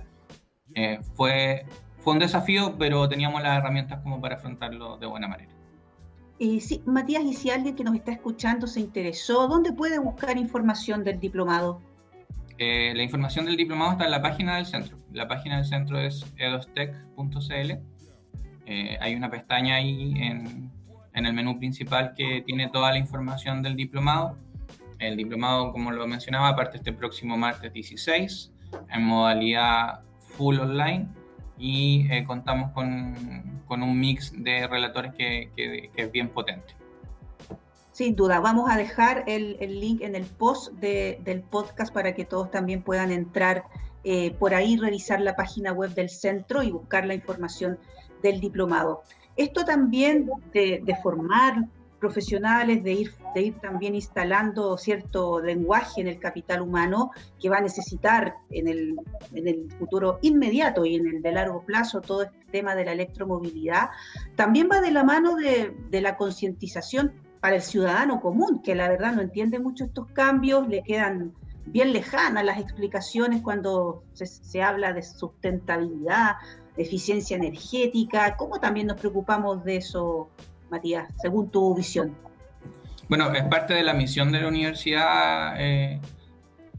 fue, 1.13 1.65
fue 1.99 2.13
un 2.13 2.19
desafío, 2.19 2.75
pero 2.77 3.09
teníamos 3.09 3.41
las 3.43 3.57
herramientas 3.57 4.01
como 4.01 4.21
para 4.21 4.35
afrontarlo 4.35 4.97
de 4.97 5.07
buena 5.07 5.27
manera. 5.27 5.51
Y 6.37 6.59
sí, 6.59 6.81
Matías, 6.85 7.23
y 7.23 7.33
si 7.33 7.49
alguien 7.49 7.75
que 7.75 7.83
nos 7.83 7.95
está 7.95 8.11
escuchando 8.11 8.67
se 8.67 8.81
interesó, 8.81 9.47
¿dónde 9.47 9.71
puede 9.71 9.99
buscar 9.99 10.37
información 10.37 11.03
del 11.03 11.19
diplomado? 11.19 11.81
Eh, 12.57 12.93
la 12.95 13.03
información 13.03 13.45
del 13.45 13.55
diplomado 13.55 13.93
está 13.93 14.05
en 14.05 14.11
la 14.11 14.21
página 14.21 14.57
del 14.57 14.65
centro. 14.65 14.97
La 15.13 15.27
página 15.27 15.57
del 15.57 15.65
centro 15.65 15.99
es 15.99 16.25
edostech.cl. 16.37 17.71
Eh, 18.65 18.97
hay 18.99 19.15
una 19.15 19.29
pestaña 19.29 19.75
ahí 19.75 20.13
en, 20.17 20.71
en, 21.13 21.25
el 21.25 21.33
menú 21.33 21.57
principal 21.57 22.13
que 22.15 22.43
tiene 22.45 22.69
toda 22.69 22.91
la 22.91 22.97
información 22.97 23.61
del 23.61 23.75
diplomado. 23.75 24.37
El 24.99 25.15
diplomado, 25.17 25.71
como 25.71 25.91
lo 25.91 26.05
mencionaba, 26.07 26.55
parte 26.55 26.77
este 26.77 26.91
próximo 26.91 27.37
martes 27.37 27.71
16 27.71 28.51
en 28.89 29.03
modalidad 29.03 30.01
full 30.19 30.59
online 30.59 31.07
y 31.57 32.07
eh, 32.11 32.25
contamos 32.25 32.71
con, 32.71 33.61
con, 33.67 33.81
un 33.83 33.99
mix 33.99 34.31
de 34.43 34.67
relatores 34.67 35.13
que, 35.13 35.49
que, 35.55 35.89
es 35.95 36.11
bien 36.11 36.29
potente. 36.29 36.73
Sin 37.91 38.15
duda, 38.15 38.39
vamos 38.39 38.69
a 38.69 38.77
dejar 38.77 39.23
el, 39.27 39.57
el 39.61 39.79
link 39.79 40.01
en 40.01 40.15
el 40.15 40.25
post 40.25 40.73
de, 40.73 41.19
del 41.23 41.41
podcast 41.41 41.93
para 41.93 42.13
que 42.13 42.25
todos 42.25 42.51
también 42.51 42.81
puedan 42.81 43.11
entrar 43.11 43.63
eh, 44.03 44.35
por 44.37 44.53
ahí, 44.53 44.77
revisar 44.77 45.21
la 45.21 45.35
página 45.35 45.71
web 45.71 45.93
del 45.93 46.09
centro 46.09 46.61
y 46.61 46.71
buscar 46.71 47.05
la 47.05 47.13
información 47.13 47.79
del 48.21 48.39
diplomado. 48.39 49.03
Esto 49.37 49.65
también 49.65 50.29
de, 50.53 50.81
de 50.83 50.95
formar 50.97 51.65
profesionales, 52.05 52.83
de 52.83 52.93
ir, 52.93 53.13
de 53.33 53.41
ir 53.41 53.59
también 53.59 53.95
instalando 53.95 54.77
cierto 54.77 55.39
lenguaje 55.39 56.01
en 56.01 56.07
el 56.07 56.19
capital 56.19 56.61
humano 56.61 57.09
que 57.39 57.49
va 57.49 57.57
a 57.57 57.61
necesitar 57.61 58.35
en 58.51 58.67
el, 58.67 58.95
en 59.33 59.47
el 59.47 59.71
futuro 59.79 60.19
inmediato 60.21 60.85
y 60.85 60.95
en 60.95 61.07
el 61.07 61.21
de 61.23 61.31
largo 61.31 61.63
plazo 61.63 62.01
todo 62.01 62.21
este 62.21 62.45
tema 62.51 62.75
de 62.75 62.85
la 62.85 62.91
electromovilidad, 62.91 63.89
también 64.35 64.69
va 64.71 64.81
de 64.81 64.91
la 64.91 65.03
mano 65.03 65.35
de, 65.35 65.75
de 65.89 66.01
la 66.01 66.15
concientización 66.15 67.13
para 67.39 67.55
el 67.55 67.63
ciudadano 67.63 68.21
común, 68.21 68.61
que 68.61 68.75
la 68.75 68.87
verdad 68.87 69.13
no 69.13 69.21
entiende 69.21 69.57
mucho 69.57 69.85
estos 69.85 70.05
cambios, 70.11 70.67
le 70.67 70.83
quedan 70.83 71.33
bien 71.65 71.91
lejanas 71.91 72.45
las 72.45 72.59
explicaciones 72.59 73.41
cuando 73.41 74.03
se, 74.13 74.27
se 74.27 74.61
habla 74.61 74.93
de 74.93 75.01
sustentabilidad, 75.01 76.35
eficiencia 76.77 77.35
energética, 77.35 78.35
cómo 78.37 78.59
también 78.59 78.85
nos 78.85 78.99
preocupamos 78.99 79.63
de 79.63 79.77
eso 79.77 80.29
Matías, 80.69 81.09
según 81.17 81.49
tu 81.49 81.75
visión? 81.75 82.15
Bueno, 83.07 83.33
es 83.33 83.43
parte 83.43 83.73
de 83.73 83.83
la 83.83 83.93
misión 83.93 84.31
de 84.31 84.41
la 84.41 84.47
universidad 84.47 85.55
eh, 85.59 85.99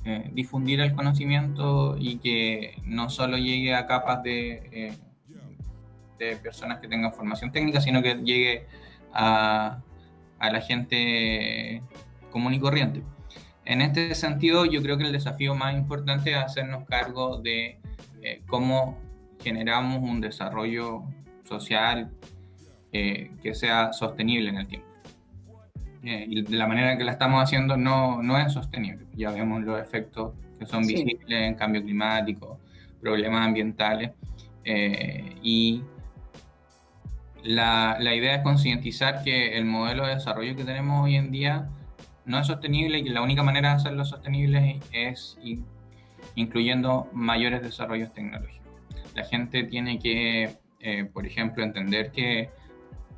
eh, 0.04 0.30
difundir 0.32 0.80
el 0.80 0.94
conocimiento 0.94 1.96
y 1.98 2.18
que 2.18 2.76
no 2.84 3.08
solo 3.10 3.36
llegue 3.38 3.74
a 3.74 3.86
capas 3.86 4.22
de, 4.22 4.92
de 6.18 6.36
personas 6.36 6.80
que 6.80 6.88
tengan 6.88 7.12
formación 7.12 7.52
técnica, 7.52 7.80
sino 7.80 8.02
que 8.02 8.14
llegue 8.16 8.66
a, 9.12 9.78
la 10.40 10.60
gente 10.60 11.82
común 12.30 12.54
y 12.54 12.60
corriente. 12.60 13.02
En 13.64 13.80
este 13.80 14.14
sentido, 14.14 14.64
yo 14.64 14.82
creo 14.82 14.96
que 14.96 15.04
el 15.04 15.12
desafío 15.12 15.54
más 15.54 15.74
importante 15.74 16.30
es 16.30 16.36
hacernos 16.36 16.84
cargo 16.84 17.38
de 17.38 17.80
eh, 18.22 18.42
cómo 18.46 18.98
generamos 19.42 20.02
un 20.02 20.20
desarrollo 20.20 21.02
social 21.44 22.10
eh, 22.96 23.30
que 23.42 23.54
sea 23.54 23.92
sostenible 23.92 24.50
en 24.50 24.56
el 24.56 24.66
tiempo. 24.66 24.88
Eh, 26.02 26.24
y 26.28 26.42
de 26.42 26.56
la 26.56 26.66
manera 26.66 26.96
que 26.96 27.04
la 27.04 27.12
estamos 27.12 27.42
haciendo 27.42 27.76
no, 27.76 28.22
no 28.22 28.38
es 28.38 28.52
sostenible. 28.52 29.06
Ya 29.14 29.30
vemos 29.30 29.62
los 29.62 29.80
efectos 29.80 30.34
que 30.58 30.66
son 30.66 30.86
visibles 30.86 31.18
en 31.28 31.54
cambio 31.54 31.82
climático, 31.82 32.58
problemas 33.00 33.46
ambientales. 33.46 34.12
y 35.42 35.82
la, 37.44 37.96
la, 38.00 38.14
idea 38.14 38.36
es 38.36 38.42
concientizar 38.42 39.22
que 39.22 39.56
el 39.56 39.64
modelo 39.64 40.06
de 40.06 40.14
desarrollo 40.14 40.56
que 40.56 40.64
tenemos 40.64 41.04
hoy 41.04 41.14
en 41.14 41.30
día 41.30 41.68
no 42.26 42.40
es 42.40 42.46
sostenible 42.48 42.98
y 42.98 43.04
que 43.04 43.10
la 43.10 43.22
única 43.22 43.42
manera 43.42 43.70
de 43.70 43.74
hacerlo 43.76 44.04
sostenible 44.04 44.80
es, 44.92 45.38
incluyendo 46.34 47.08
mayores 47.12 47.62
desarrollos 47.62 48.12
tecnológicos. 48.12 48.66
La 49.14 49.24
gente 49.24 49.64
tiene 49.64 49.98
que, 49.98 50.56
eh, 50.80 51.04
por 51.04 51.24
ejemplo, 51.24 51.64
entender 51.64 52.10
que 52.10 52.50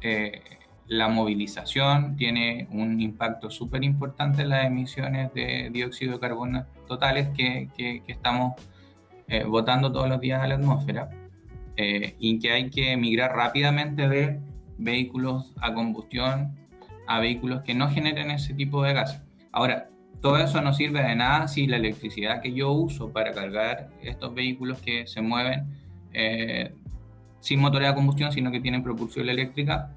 eh, 0.01 0.43
la 0.87 1.09
movilización 1.09 2.17
tiene 2.17 2.67
un 2.71 3.01
impacto 3.01 3.51
súper 3.51 3.85
importante 3.85 4.43
en 4.43 4.51
las 4.51 4.67
emisiones 4.67 5.33
de 5.35 5.71
dióxido 5.71 6.15
de 6.15 6.21
carbono 6.21 6.67
totales 6.87 7.29
que, 7.37 7.69
que, 7.77 8.03
estamos 8.07 8.55
eh, 9.29 9.45
botando 9.45 9.93
todos 9.93 10.09
los 10.09 10.21
días 10.21 10.43
a 10.43 10.47
la 10.47 10.55
atmósfera 10.55 11.11
y 11.81 12.41
que 12.41 12.51
hay 12.51 12.71
que 12.71 12.97
migrar 12.97 13.37
rápidamente 13.37 14.09
de 14.09 14.41
vehículos 14.79 15.53
a 15.61 15.73
combustión 15.73 16.59
a 17.09 17.21
vehículos 17.21 17.63
que 17.63 17.75
no 17.75 17.91
generen 17.91 18.31
ese 18.31 18.55
tipo 18.55 18.83
de 18.85 18.93
gases. 18.93 19.21
Ahora, 19.51 19.89
todo 20.21 20.37
eso 20.37 20.61
no 20.61 20.73
sirve 20.73 21.03
de 21.03 21.17
nada 21.17 21.49
si 21.49 21.67
la 21.67 21.77
electricidad 21.77 22.43
que 22.43 22.53
yo 22.53 22.71
uso 22.71 23.11
para 23.13 23.33
cargar 23.33 23.89
estos 24.03 24.35
vehículos 24.35 24.81
que 24.81 25.07
se 25.07 25.23
mueven 25.23 25.67
eh, 26.13 26.75
sin 27.49 27.61
motores 27.61 27.89
de 27.89 27.95
combustión, 27.95 28.31
sino 28.31 28.51
que 28.51 28.61
tienen 28.61 28.83
propulsión 28.83 29.27
eléctrica, 29.27 29.91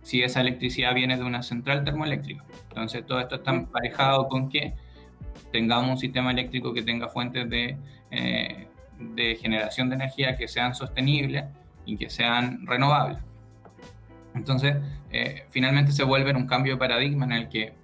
si 0.00 0.22
esa 0.22 0.40
electricidad 0.40 0.94
viene 0.94 1.18
de 1.18 1.24
una 1.24 1.42
central 1.42 1.84
termoeléctrica. 1.84 2.42
Entonces, 2.70 3.04
todo 3.04 3.20
esto 3.20 3.34
está 3.34 3.50
emparejado 3.50 4.28
con 4.28 4.48
que 4.48 4.72
tengamos 5.52 5.90
un 5.90 5.98
sistema 5.98 6.30
eléctrico 6.30 6.72
que 6.72 6.80
tenga 6.80 7.10
fuentes 7.10 7.50
de, 7.50 7.76
eh, 8.10 8.66
de 8.98 9.36
generación 9.36 9.90
de 9.90 9.96
energía 9.96 10.38
que 10.38 10.48
sean 10.48 10.74
sostenibles 10.74 11.44
y 11.84 11.98
que 11.98 12.08
sean 12.08 12.66
renovables. 12.66 13.18
Entonces, 14.34 14.76
eh, 15.10 15.44
finalmente 15.50 15.92
se 15.92 16.04
vuelve 16.04 16.32
un 16.32 16.46
cambio 16.46 16.72
de 16.72 16.78
paradigma 16.78 17.26
en 17.26 17.32
el 17.32 17.48
que 17.50 17.74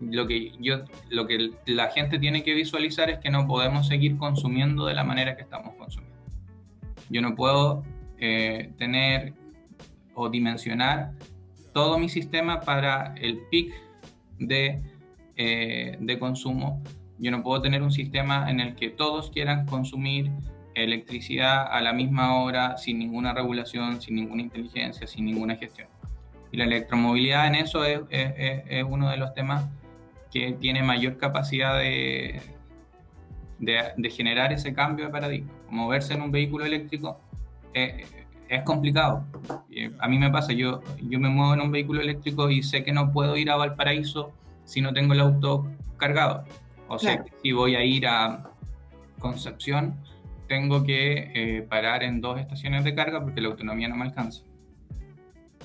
lo 0.00 0.26
que 0.26 0.50
yo 0.58 0.80
lo 1.10 1.28
que 1.28 1.52
la 1.66 1.90
gente 1.90 2.18
tiene 2.18 2.42
que 2.42 2.54
visualizar 2.54 3.08
es 3.08 3.18
que 3.20 3.30
no 3.30 3.46
podemos 3.46 3.86
seguir 3.86 4.18
consumiendo 4.18 4.84
de 4.84 4.94
la 4.94 5.04
manera 5.04 5.36
que 5.36 5.42
estamos 5.42 5.74
consumiendo. 5.76 6.16
Yo 7.08 7.22
no 7.22 7.36
puedo 7.36 7.84
eh, 8.18 8.72
tener 8.78 9.34
o 10.14 10.28
dimensionar 10.28 11.12
todo 11.72 11.98
mi 11.98 12.08
sistema 12.08 12.60
para 12.60 13.14
el 13.16 13.40
pic 13.50 13.74
de, 14.38 14.82
eh, 15.36 15.96
de 16.00 16.18
consumo. 16.18 16.82
Yo 17.18 17.30
no 17.30 17.42
puedo 17.42 17.60
tener 17.60 17.82
un 17.82 17.92
sistema 17.92 18.50
en 18.50 18.60
el 18.60 18.74
que 18.74 18.90
todos 18.90 19.30
quieran 19.30 19.66
consumir 19.66 20.30
electricidad 20.74 21.66
a 21.70 21.80
la 21.80 21.92
misma 21.92 22.36
hora, 22.36 22.76
sin 22.76 22.98
ninguna 22.98 23.32
regulación, 23.32 24.00
sin 24.00 24.16
ninguna 24.16 24.42
inteligencia, 24.42 25.06
sin 25.06 25.24
ninguna 25.24 25.56
gestión. 25.56 25.88
Y 26.52 26.58
la 26.58 26.64
electromovilidad 26.64 27.46
en 27.46 27.56
eso 27.56 27.84
es, 27.84 28.00
es, 28.10 28.84
uno 28.88 29.10
de 29.10 29.16
los 29.16 29.34
temas 29.34 29.66
que 30.32 30.52
tiene 30.52 30.82
mayor 30.82 31.16
capacidad 31.16 31.78
de, 31.78 32.40
de, 33.58 34.10
generar 34.10 34.52
ese 34.52 34.74
cambio 34.74 35.06
de 35.06 35.10
paradigma. 35.10 35.50
Moverse 35.70 36.14
en 36.14 36.22
un 36.22 36.30
vehículo 36.30 36.64
eléctrico 36.64 37.20
eh, 37.76 38.06
es 38.48 38.62
complicado. 38.62 39.24
A 40.00 40.08
mí 40.08 40.18
me 40.18 40.30
pasa, 40.30 40.52
yo, 40.52 40.82
yo 41.02 41.20
me 41.20 41.28
muevo 41.28 41.54
en 41.54 41.60
un 41.60 41.70
vehículo 41.70 42.00
eléctrico 42.00 42.50
y 42.50 42.62
sé 42.62 42.84
que 42.84 42.92
no 42.92 43.12
puedo 43.12 43.36
ir 43.36 43.50
a 43.50 43.56
Valparaíso 43.56 44.32
si 44.64 44.80
no 44.80 44.92
tengo 44.92 45.12
el 45.12 45.20
auto 45.20 45.66
cargado. 45.96 46.44
O 46.88 46.98
sea, 46.98 47.24
si 47.42 47.52
voy 47.52 47.74
a 47.74 47.84
ir 47.84 48.06
a 48.06 48.50
Concepción, 49.18 49.96
tengo 50.46 50.84
que 50.84 51.30
eh, 51.34 51.62
parar 51.62 52.02
en 52.02 52.20
dos 52.20 52.38
estaciones 52.38 52.84
de 52.84 52.94
carga 52.94 53.22
porque 53.22 53.40
la 53.40 53.48
autonomía 53.48 53.88
no 53.88 53.96
me 53.96 54.04
alcanza. 54.04 54.42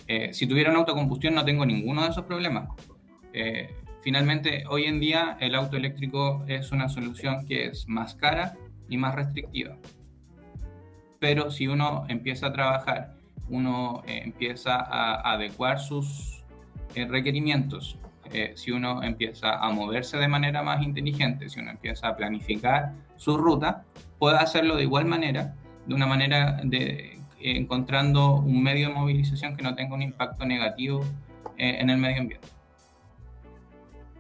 Eh, 0.07 0.33
si 0.33 0.47
tuviera 0.47 0.71
una 0.71 0.79
autocombustión 0.79 1.35
no 1.35 1.45
tengo 1.45 1.65
ninguno 1.65 2.03
de 2.03 2.09
esos 2.09 2.25
problemas. 2.25 2.69
Eh, 3.33 3.69
finalmente, 4.01 4.63
hoy 4.69 4.85
en 4.85 4.99
día 4.99 5.37
el 5.39 5.55
auto 5.55 5.77
eléctrico 5.77 6.43
es 6.47 6.71
una 6.71 6.89
solución 6.89 7.45
que 7.45 7.67
es 7.67 7.87
más 7.87 8.15
cara 8.15 8.57
y 8.89 8.97
más 8.97 9.15
restrictiva. 9.15 9.77
Pero 11.21 11.51
si 11.51 11.67
uno 11.67 12.05
empieza 12.09 12.47
a 12.47 12.51
trabajar, 12.51 13.13
uno 13.47 14.01
empieza 14.07 14.75
a 14.75 15.33
adecuar 15.33 15.79
sus 15.79 16.43
requerimientos, 16.95 17.97
si 18.55 18.71
uno 18.71 19.03
empieza 19.03 19.59
a 19.59 19.69
moverse 19.71 20.17
de 20.17 20.27
manera 20.27 20.63
más 20.63 20.81
inteligente, 20.81 21.47
si 21.47 21.59
uno 21.59 21.69
empieza 21.69 22.07
a 22.07 22.15
planificar 22.15 22.93
su 23.17 23.37
ruta, 23.37 23.83
pueda 24.17 24.39
hacerlo 24.39 24.77
de 24.77 24.83
igual 24.83 25.05
manera, 25.05 25.53
de 25.85 25.93
una 25.93 26.07
manera 26.07 26.59
de 26.63 27.21
encontrando 27.43 28.35
un 28.35 28.63
medio 28.63 28.89
de 28.89 28.93
movilización 28.95 29.55
que 29.55 29.63
no 29.63 29.75
tenga 29.75 29.93
un 29.93 30.01
impacto 30.01 30.45
negativo 30.45 31.03
eh, 31.57 31.77
en 31.79 31.89
el 31.89 31.97
medio 31.97 32.21
ambiente. 32.21 32.47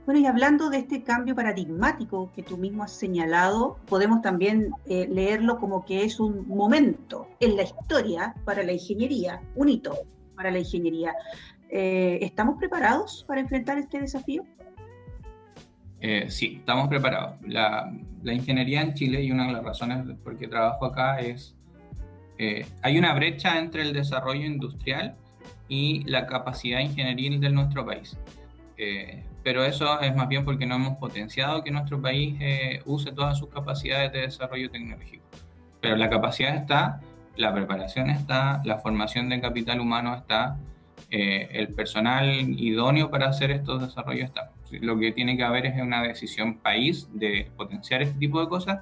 Bueno, 0.05 0.19
y 0.19 0.25
hablando 0.25 0.69
de 0.69 0.77
este 0.79 1.03
cambio 1.03 1.35
paradigmático 1.35 2.31
que 2.33 2.41
tú 2.41 2.57
mismo 2.57 2.83
has 2.83 2.91
señalado, 2.91 3.77
podemos 3.87 4.21
también 4.21 4.71
eh, 4.87 5.07
leerlo 5.07 5.59
como 5.59 5.85
que 5.85 6.03
es 6.03 6.19
un 6.19 6.47
momento 6.47 7.27
en 7.39 7.55
la 7.55 7.63
historia 7.63 8.33
para 8.43 8.63
la 8.63 8.71
ingeniería, 8.71 9.41
un 9.55 9.69
hito 9.69 9.95
para 10.35 10.49
la 10.49 10.59
ingeniería. 10.59 11.13
Eh, 11.69 12.19
¿Estamos 12.21 12.57
preparados 12.57 13.23
para 13.27 13.41
enfrentar 13.41 13.77
este 13.77 13.99
desafío? 13.99 14.43
Eh, 16.01 16.25
sí, 16.29 16.57
estamos 16.59 16.87
preparados. 16.87 17.35
La, 17.47 17.93
ingeniería 18.23 18.81
en 18.81 18.95
Chile, 18.95 19.21
y 19.23 19.31
una 19.31 19.47
de 19.47 19.53
las 19.53 19.63
razones 19.63 20.03
por 20.23 20.35
qué 20.37 20.47
trabajo 20.47 20.85
acá 20.85 21.19
es, 21.19 21.55
eh, 22.39 22.65
hay 22.81 22.97
una 22.97 23.13
brecha 23.13 23.59
entre 23.59 23.83
el 23.83 23.93
desarrollo 23.93 24.45
industrial 24.45 25.15
y 25.69 26.03
la 26.05 26.25
capacidad 26.25 26.79
ingenieril 26.79 27.39
de 27.39 27.49
nuestro 27.51 27.85
país. 27.85 28.17
Eh, 28.77 29.23
pero 29.43 29.63
eso 29.65 29.99
es 30.01 30.15
más 30.15 30.27
bien 30.27 30.45
porque 30.45 30.65
no 30.65 30.75
hemos 30.75 30.97
potenciado 30.97 31.63
que 31.63 31.71
nuestro 31.71 32.01
país 32.01 32.37
use 32.85 33.11
todas 33.11 33.37
sus 33.37 33.49
capacidades 33.49 34.11
de 34.11 34.21
desarrollo 34.21 34.69
tecnológico. 34.69 35.23
Pero 35.79 35.95
la 35.95 36.09
capacidad 36.09 36.55
está, 36.55 37.01
la 37.35 37.53
preparación 37.53 38.09
está, 38.09 38.61
la 38.65 38.77
formación 38.77 39.29
de 39.29 39.41
capital 39.41 39.79
humano 39.79 40.15
está, 40.15 40.57
el 41.09 41.69
personal 41.69 42.29
idóneo 42.29 43.09
para 43.09 43.29
hacer 43.29 43.51
estos 43.51 43.81
desarrollos 43.81 44.25
está 44.25 44.51
lo 44.79 44.97
que 44.97 45.11
tiene 45.11 45.35
que 45.35 45.43
haber 45.43 45.65
es 45.65 45.81
una 45.81 46.01
decisión 46.01 46.55
país 46.55 47.09
de 47.13 47.51
potenciar 47.57 48.01
este 48.01 48.17
tipo 48.17 48.39
de 48.39 48.47
cosas 48.47 48.79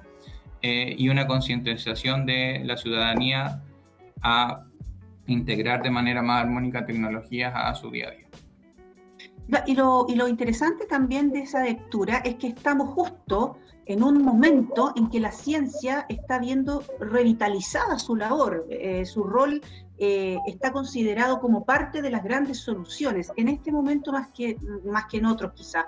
eh, 0.62 0.94
y 0.96 1.08
una 1.08 1.26
concientización 1.26 2.26
de 2.26 2.62
la 2.64 2.76
ciudadanía 2.76 3.62
a 4.22 4.64
integrar 5.26 5.82
de 5.82 5.90
manera 5.90 6.22
más 6.22 6.44
armónica 6.44 6.84
tecnologías 6.86 7.52
a 7.54 7.74
su 7.74 7.90
día 7.90 8.08
a 8.08 8.10
día. 8.10 8.26
Y 9.66 9.74
lo, 9.74 10.28
interesante 10.28 10.86
también 10.86 11.30
de 11.30 11.40
esa 11.40 11.64
lectura 11.64 12.18
es 12.18 12.36
que 12.36 12.48
estamos 12.48 12.90
justo 12.90 13.56
en 13.86 14.02
un 14.02 14.22
momento 14.22 14.92
en 14.96 15.10
que 15.10 15.18
la 15.18 15.32
ciencia 15.32 16.06
está 16.08 16.38
viendo 16.38 16.84
revitalizada 17.00 17.98
su 17.98 18.14
labor, 18.14 18.66
eh, 18.70 19.04
su 19.04 19.24
rol 19.24 19.60
eh, 19.98 20.38
está 20.46 20.72
considerado 20.72 21.40
como 21.40 21.64
parte 21.64 22.00
de 22.00 22.10
las 22.10 22.22
grandes 22.22 22.60
soluciones, 22.60 23.32
en 23.36 23.48
este 23.48 23.72
momento 23.72 24.12
más 24.12 24.28
que, 24.28 24.56
más 24.84 25.06
que 25.06 25.18
en 25.18 25.26
otros 25.26 25.52
quizá. 25.52 25.86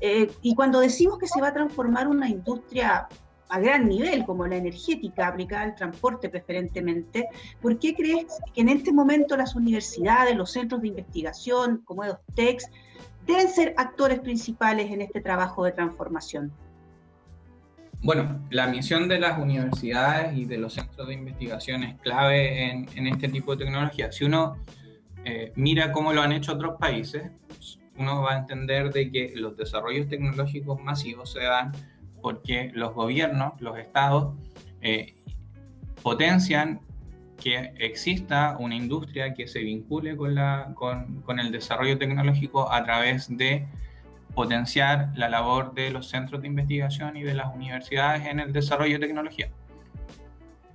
Eh, 0.00 0.30
y 0.42 0.54
cuando 0.54 0.80
decimos 0.80 1.18
que 1.18 1.26
se 1.26 1.40
va 1.40 1.48
a 1.48 1.52
transformar 1.52 2.06
una 2.08 2.28
industria 2.28 3.08
a 3.50 3.58
gran 3.58 3.88
nivel, 3.88 4.24
como 4.24 4.46
la 4.46 4.56
energética 4.56 5.26
aplicada 5.26 5.64
al 5.64 5.74
transporte 5.74 6.28
preferentemente, 6.28 7.28
¿por 7.60 7.78
qué 7.78 7.94
crees 7.94 8.38
que 8.54 8.60
en 8.60 8.68
este 8.68 8.92
momento 8.92 9.36
las 9.36 9.54
universidades, 9.54 10.36
los 10.36 10.52
centros 10.52 10.80
de 10.80 10.88
investigación, 10.88 11.82
como 11.84 12.04
EDOSTEX, 12.04 12.70
deben 13.26 13.48
ser 13.48 13.74
actores 13.76 14.20
principales 14.20 14.90
en 14.90 15.02
este 15.02 15.20
trabajo 15.20 15.64
de 15.64 15.72
transformación? 15.72 16.52
Bueno, 18.02 18.40
la 18.50 18.66
misión 18.66 19.08
de 19.08 19.18
las 19.18 19.38
universidades 19.38 20.36
y 20.36 20.46
de 20.46 20.56
los 20.56 20.72
centros 20.72 21.06
de 21.06 21.14
investigación 21.14 21.84
es 21.84 22.00
clave 22.00 22.70
en, 22.70 23.06
este 23.06 23.28
tipo 23.28 23.54
de 23.54 23.64
tecnología. 23.64 24.10
Si 24.10 24.24
uno 24.24 24.56
eh, 25.24 25.52
mira 25.54 25.92
cómo 25.92 26.14
lo 26.14 26.22
han 26.22 26.32
hecho 26.32 26.54
otros 26.54 26.78
países, 26.78 27.30
uno 27.98 28.22
va 28.22 28.32
a 28.32 28.38
entender 28.38 28.90
de 28.90 29.12
que 29.12 29.32
los 29.36 29.54
desarrollos 29.54 30.08
tecnológicos 30.08 30.80
masivos 30.80 31.32
se 31.32 31.40
dan 31.40 31.72
porque 32.22 32.70
los 32.74 32.94
gobiernos, 32.94 33.60
los 33.60 33.78
estados, 33.78 34.34
eh, 34.80 35.14
potencian 36.02 36.80
que 37.40 37.72
exista 37.78 38.56
una 38.58 38.76
industria 38.76 39.34
que 39.34 39.48
se 39.48 39.60
vincule 39.60 40.16
con, 40.16 40.34
la, 40.34 40.72
con, 40.74 41.22
con, 41.22 41.40
el 41.40 41.50
desarrollo 41.50 41.98
tecnológico 41.98 42.70
a 42.70 42.84
través 42.84 43.34
de 43.36 43.66
potenciar 44.34 45.10
la 45.16 45.28
labor 45.28 45.74
de 45.74 45.90
los 45.90 46.08
centros 46.08 46.42
de 46.42 46.48
investigación 46.48 47.16
y 47.16 47.22
de 47.22 47.34
las 47.34 47.54
universidades 47.54 48.26
en 48.26 48.38
el 48.40 48.52
desarrollo 48.52 48.98
de 48.98 49.06
tecnología. 49.06 49.48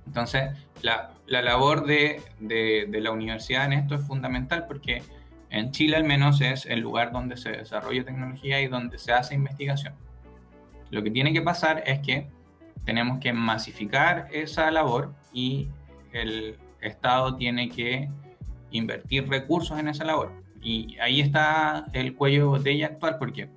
Entonces, 0.06 0.50
la, 0.82 1.12
la 1.26 1.42
labor 1.42 1.86
de, 1.86 2.20
de, 2.38 2.86
de, 2.88 3.00
la 3.00 3.10
universidad 3.10 3.64
en 3.64 3.72
esto 3.72 3.94
es 3.94 4.06
fundamental 4.06 4.66
porque 4.66 5.02
en 5.50 5.70
Chile 5.70 5.96
al 5.96 6.04
menos 6.04 6.40
es 6.40 6.66
el 6.66 6.80
lugar 6.80 7.12
donde 7.12 7.36
se 7.36 7.50
desarrolla 7.50 8.04
tecnología 8.04 8.60
y 8.60 8.68
donde 8.68 8.98
se 8.98 9.12
hace 9.12 9.34
investigación. 9.34 9.94
Lo 10.90 11.02
que 11.02 11.10
tiene 11.10 11.32
que 11.32 11.42
pasar 11.42 11.82
es 11.86 12.00
que 12.00 12.28
tenemos 12.84 13.18
que 13.18 13.32
masificar 13.32 14.28
esa 14.32 14.70
labor 14.70 15.12
y 15.32 15.68
el 16.12 16.56
Estado 16.80 17.36
tiene 17.36 17.68
que 17.68 18.08
invertir 18.70 19.28
recursos 19.28 19.78
en 19.78 19.88
esa 19.88 20.04
labor. 20.04 20.32
Y 20.60 20.96
ahí 21.00 21.20
está 21.20 21.86
el 21.92 22.14
cuello 22.14 22.38
de 22.38 22.44
botella 22.58 22.86
actual, 22.86 23.16
porque 23.18 23.48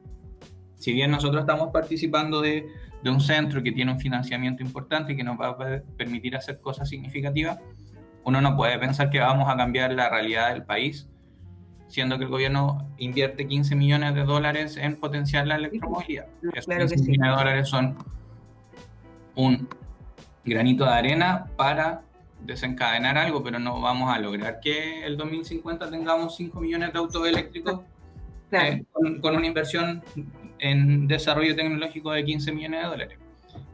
si 0.76 0.94
bien 0.94 1.12
nosotros 1.12 1.42
estamos 1.42 1.70
participando 1.72 2.42
de, 2.42 2.68
de 3.04 3.10
un 3.10 3.20
centro 3.20 3.64
que 3.64 3.72
tiene 3.72 3.92
un 3.92 4.00
financiamiento 4.00 4.64
importante 4.64 5.14
y 5.14 5.16
que 5.16 5.24
nos 5.24 5.40
va 5.40 5.50
a 5.50 5.82
permitir 5.98 6.36
hacer 6.36 6.60
cosas 6.60 6.90
significativas, 6.90 7.60
uno 8.24 8.42
no 8.42 8.56
puede 8.56 8.78
pensar 8.78 9.10
que 9.10 9.20
vamos 9.20 9.50
a 9.50 9.58
cambiar 9.58 9.92
la 9.94 10.10
realidad 10.10 10.54
del 10.54 10.64
país, 10.64 11.10
siendo 11.88 12.18
que 12.18 12.26
el 12.26 12.30
gobierno 12.30 12.88
invierte 12.98 13.48
15 13.48 13.76
millones 13.76 14.14
de 14.14 14.24
dólares 14.24 14.78
en 14.78 15.00
potenciar 15.00 15.48
la 15.48 15.56
electromovilidad. 15.56 16.28
Esos 16.54 16.92
15 16.92 17.10
millones 17.10 17.32
de 17.32 17.38
dólares 17.38 17.70
son 17.70 17.96
un 19.36 19.68
granito 20.46 20.86
de 20.86 20.92
arena 20.92 21.48
para 21.56 22.04
desencadenar 22.42 23.18
algo, 23.18 23.44
pero 23.44 23.60
no 23.60 23.82
vamos 23.82 24.14
a 24.14 24.20
lograr 24.20 24.60
que 24.60 25.06
el 25.06 25.18
2050 25.18 25.90
tengamos 25.90 26.36
5 26.36 26.60
millones 26.62 26.94
de 26.94 27.00
autos 27.00 27.28
eléctricos 27.28 27.82
eh, 28.52 28.84
con, 28.92 29.22
con, 29.22 29.36
una 29.36 29.46
inversión 29.46 30.04
en 30.60 31.08
desarrollo 31.08 31.56
tecnológico 31.56 32.12
de 32.12 32.26
15 32.26 32.52
millones 32.52 32.82
de 32.82 32.88
dólares. 32.88 33.20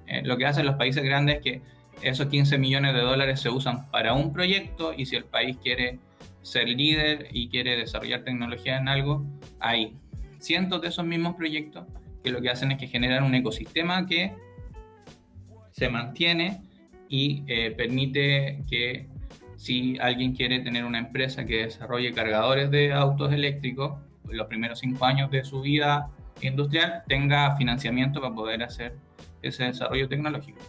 Eh, 0.07 0.21
lo 0.23 0.37
que 0.37 0.45
hacen 0.45 0.65
los 0.65 0.75
países 0.75 1.03
grandes 1.03 1.37
es 1.37 1.41
que 1.41 1.61
esos 2.01 2.27
15 2.27 2.57
millones 2.57 2.93
de 2.93 3.01
dólares 3.01 3.39
se 3.39 3.49
usan 3.49 3.89
para 3.89 4.13
un 4.13 4.33
proyecto 4.33 4.93
y 4.95 5.05
si 5.05 5.15
el 5.15 5.25
país 5.25 5.57
quiere 5.61 5.99
ser 6.41 6.67
líder 6.67 7.27
y 7.31 7.49
quiere 7.49 7.77
desarrollar 7.77 8.23
tecnología 8.23 8.77
en 8.77 8.87
algo, 8.87 9.25
hay 9.59 9.95
cientos 10.39 10.81
de 10.81 10.89
esos 10.89 11.05
mismos 11.05 11.35
proyectos 11.35 11.85
que 12.23 12.31
lo 12.31 12.41
que 12.41 12.49
hacen 12.49 12.71
es 12.71 12.77
que 12.77 12.87
generan 12.87 13.23
un 13.23 13.33
ecosistema 13.33 14.05
que 14.05 14.33
se 15.71 15.89
mantiene 15.89 16.61
y 17.15 17.43
eh, 17.47 17.71
permite 17.71 18.65
que 18.69 19.07
si 19.55 19.97
alguien 19.99 20.35
quiere 20.35 20.59
tener 20.59 20.83
una 20.83 20.99
empresa 20.99 21.45
que 21.45 21.63
desarrolle 21.63 22.13
cargadores 22.13 22.69
de 22.71 22.91
autos 22.91 23.31
eléctricos, 23.31 23.93
los 24.27 24.47
primeros 24.47 24.79
cinco 24.79 25.05
años 25.05 25.31
de 25.31 25.45
su 25.45 25.61
vida 25.61 26.09
industrial 26.41 27.03
tenga 27.07 27.55
financiamiento 27.55 28.19
para 28.19 28.35
poder 28.35 28.63
hacer 28.63 28.97
ese 29.41 29.63
desarrollo 29.63 30.09
tecnológico. 30.09 30.59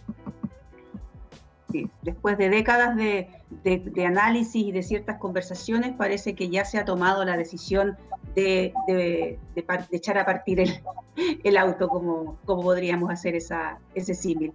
Sí, 1.72 1.90
después 2.02 2.38
de 2.38 2.48
décadas 2.48 2.94
de, 2.94 3.28
de, 3.64 3.78
de, 3.78 4.06
análisis 4.06 4.66
y 4.68 4.70
de 4.70 4.84
ciertas 4.84 5.18
conversaciones, 5.18 5.94
parece 5.96 6.36
que 6.36 6.48
ya 6.48 6.64
se 6.64 6.78
ha 6.78 6.84
tomado 6.84 7.24
la 7.24 7.36
decisión 7.36 7.96
de, 8.36 8.72
de 8.86 9.38
echar 9.90 10.16
a 10.16 10.24
partir 10.24 10.60
el, 10.60 10.70
el 11.42 11.56
auto, 11.56 11.88
como, 11.88 12.38
como 12.44 12.62
podríamos 12.62 13.10
hacer 13.10 13.34
esa, 13.34 13.80
ese 13.96 14.14
símil. 14.14 14.52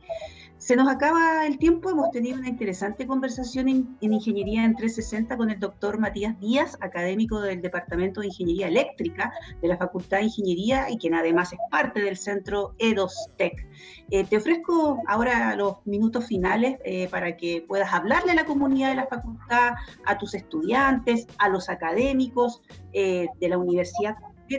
Se 0.62 0.76
nos 0.76 0.88
acaba 0.88 1.48
el 1.48 1.58
tiempo, 1.58 1.90
hemos 1.90 2.12
tenido 2.12 2.38
una 2.38 2.48
interesante 2.48 3.08
conversación 3.08 3.68
en, 3.68 3.98
en, 4.00 4.14
Ingeniería 4.14 4.64
en 4.64 4.76
360 4.76 5.36
con 5.36 5.50
el 5.50 5.60
doctor 5.60 5.98
Matías 5.98 6.40
Díaz, 6.40 6.78
académico 6.82 7.42
del 7.42 7.64
Departamento 7.64 8.22
de 8.22 8.28
Ingeniería 8.28 8.68
Eléctrica 8.68 9.34
de 9.60 9.68
la 9.68 9.78
Facultad 9.78 10.18
de 10.18 10.26
Ingeniería 10.26 10.88
y 10.92 11.00
quien 11.00 11.16
además 11.16 11.52
es 11.52 11.60
parte 11.72 12.04
del 12.04 12.16
centro 12.16 12.76
EDOS-TEC. 12.78 13.68
Eh, 14.12 14.24
te 14.26 14.38
ofrezco 14.38 15.02
ahora 15.08 15.56
los 15.56 15.78
minutos 15.86 16.28
finales 16.28 16.78
eh, 16.86 17.08
para 17.10 17.36
que 17.38 17.66
puedas 17.68 17.92
hablarle 17.92 18.34
a 18.34 18.36
la 18.36 18.46
comunidad 18.46 18.90
de 18.90 18.98
la 18.98 19.08
facultad, 19.08 19.74
a 20.06 20.18
tus 20.20 20.36
estudiantes, 20.36 21.26
a 21.40 21.50
los 21.50 21.70
académicos 21.70 22.62
eh, 22.94 23.26
de 23.40 23.50
la 23.50 23.58
universidad 23.58 24.16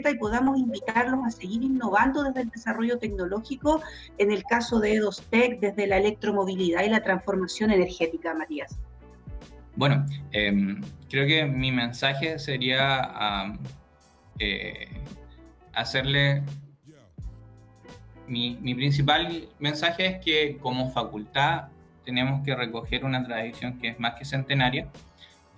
y 0.09 0.15
podamos 0.17 0.57
invitarlos 0.57 1.19
a 1.25 1.31
seguir 1.31 1.63
innovando 1.63 2.23
desde 2.23 2.41
el 2.41 2.49
desarrollo 2.49 2.97
tecnológico, 2.97 3.81
en 4.17 4.31
el 4.31 4.43
caso 4.43 4.79
de 4.79 4.93
EDOSTEC, 4.95 5.59
desde 5.59 5.87
la 5.87 5.97
electromovilidad 5.97 6.83
y 6.83 6.89
la 6.89 7.03
transformación 7.03 7.71
energética, 7.71 8.33
Matías. 8.33 8.77
Bueno, 9.75 10.05
eh, 10.31 10.75
creo 11.09 11.27
que 11.27 11.45
mi 11.45 11.71
mensaje 11.71 12.39
sería 12.39 13.57
eh, 14.39 14.87
hacerle... 15.73 16.43
Mi 18.25 18.73
principal 18.73 19.49
mensaje 19.59 20.05
es 20.07 20.25
que 20.25 20.57
como 20.57 20.89
facultad 20.91 21.65
tenemos 22.05 22.43
que 22.43 22.55
recoger 22.55 23.05
una 23.05 23.23
tradición 23.23 23.77
que 23.79 23.89
es 23.89 23.99
más 23.99 24.15
que 24.15 24.25
centenaria, 24.25 24.87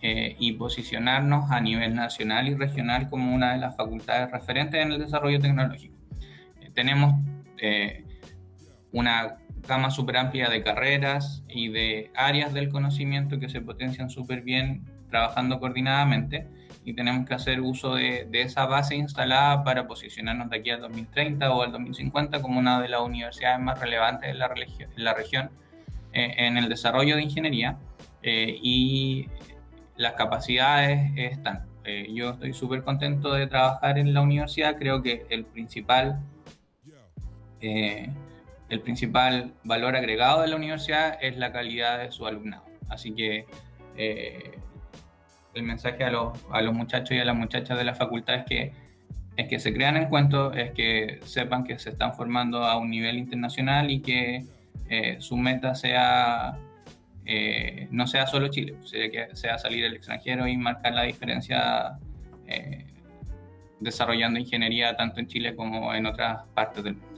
eh, 0.08 0.36
y 0.38 0.52
posicionarnos 0.52 1.50
a 1.50 1.60
nivel 1.60 1.96
nacional 1.96 2.48
y 2.48 2.54
regional 2.54 3.10
como 3.10 3.34
una 3.34 3.54
de 3.54 3.58
las 3.58 3.76
facultades 3.76 4.30
referentes 4.30 4.80
en 4.80 4.92
el 4.92 5.00
desarrollo 5.00 5.40
tecnológico. 5.40 5.96
Eh, 6.62 6.70
tenemos 6.76 7.16
eh, 7.58 8.06
una 8.92 9.38
gama 9.68 9.90
súper 9.90 10.18
amplia 10.18 10.48
de 10.48 10.62
carreras 10.62 11.44
y 11.50 11.70
de 11.70 12.12
áreas 12.14 12.54
del 12.54 12.70
conocimiento 12.70 13.40
que 13.40 13.50
se 13.50 13.62
potencian 13.62 14.12
súper 14.12 14.44
bien 14.44 14.86
trabajando 15.10 15.60
coordinadamente 15.60 16.48
y 16.84 16.94
tenemos 16.94 17.28
que 17.28 17.34
hacer 17.34 17.62
uso 17.62 17.96
de, 17.96 18.28
de, 18.30 18.44
esa 18.44 18.68
base 18.68 18.96
instalada 18.96 19.64
para 19.64 19.88
posicionarnos 19.88 20.52
de 20.52 20.58
aquí 20.58 20.70
al 20.70 20.82
2030 20.82 21.52
o 21.52 21.64
al 21.64 21.72
2050 21.72 22.44
como 22.44 22.60
una 22.60 22.80
de 22.80 22.90
las 22.90 23.02
universidades 23.02 23.60
más 23.60 23.80
relevantes 23.80 24.30
en 24.30 24.38
la, 24.38 24.54
en 24.54 25.04
la 25.04 25.16
región 25.16 25.50
eh, 26.14 26.36
en 26.38 26.58
el 26.58 26.70
desarrollo 26.70 27.16
de 27.16 27.24
ingeniería 27.24 27.80
eh, 28.22 28.60
y 28.62 29.28
las 29.98 30.14
capacidades 30.14 31.12
están. 31.16 31.66
Eh, 31.84 32.08
yo 32.14 32.32
estoy 32.32 32.54
súper 32.54 32.84
contento 32.84 33.34
de 33.34 33.48
trabajar 33.48 33.98
en 33.98 34.14
la 34.14 34.22
universidad, 34.22 34.78
creo 34.78 35.02
que 35.04 35.26
el 35.30 35.46
principal, 35.46 36.20
eh, 37.62 38.10
el 38.70 38.82
principal 38.82 39.54
valor 39.64 39.96
agregado 39.96 40.42
de 40.42 40.48
la 40.48 40.56
universidad 40.56 41.18
es 41.22 41.38
la 41.38 41.52
calidad 41.52 42.00
de 42.00 42.12
su 42.12 42.26
alumnado. 42.26 42.66
Así 42.90 43.14
que 43.14 43.46
eh, 43.98 44.58
el 45.54 45.64
mensaje 45.64 46.04
a 46.04 46.10
los, 46.10 46.38
a 46.52 46.62
los, 46.62 46.74
muchachos 46.74 47.12
y 47.12 47.20
a 47.20 47.26
las 47.26 47.36
muchachas 47.36 47.78
de 47.78 47.84
la 47.84 47.96
facultad 47.96 48.36
es 48.36 48.46
que, 48.46 48.74
es 49.38 49.48
que 49.48 49.60
se 49.60 49.74
crean 49.74 49.96
en 49.98 50.10
cuento, 50.10 50.54
es 50.54 50.72
que 50.72 51.20
sepan 51.24 51.64
que 51.64 51.80
se 51.80 51.92
están 51.92 52.14
formando 52.14 52.64
a 52.64 52.78
un 52.78 52.90
nivel 52.90 53.18
internacional 53.18 53.90
y 53.92 54.02
que 54.02 54.46
eh, 54.90 55.18
su 55.20 55.38
meta 55.38 55.76
sea 55.76 56.58
eh, 57.26 57.88
no 57.92 58.06
sea 58.08 58.28
solo 58.28 58.50
Chile, 58.50 58.78
sea 58.84 59.10
que 59.10 59.36
sea 59.36 59.58
salir 59.58 59.86
al 59.86 59.96
extranjero 59.96 60.48
y 60.48 60.58
marcar 60.58 60.94
la 60.94 61.04
diferencia 61.04 61.98
eh, 62.48 62.86
desarrollando 63.80 64.40
ingeniería 64.40 64.96
tanto 64.96 65.20
en 65.20 65.28
Chile 65.28 65.56
como 65.56 65.94
en 65.94 66.06
otras 66.06 66.44
partes 66.54 66.84
del 66.84 66.96
mundo. 66.96 67.16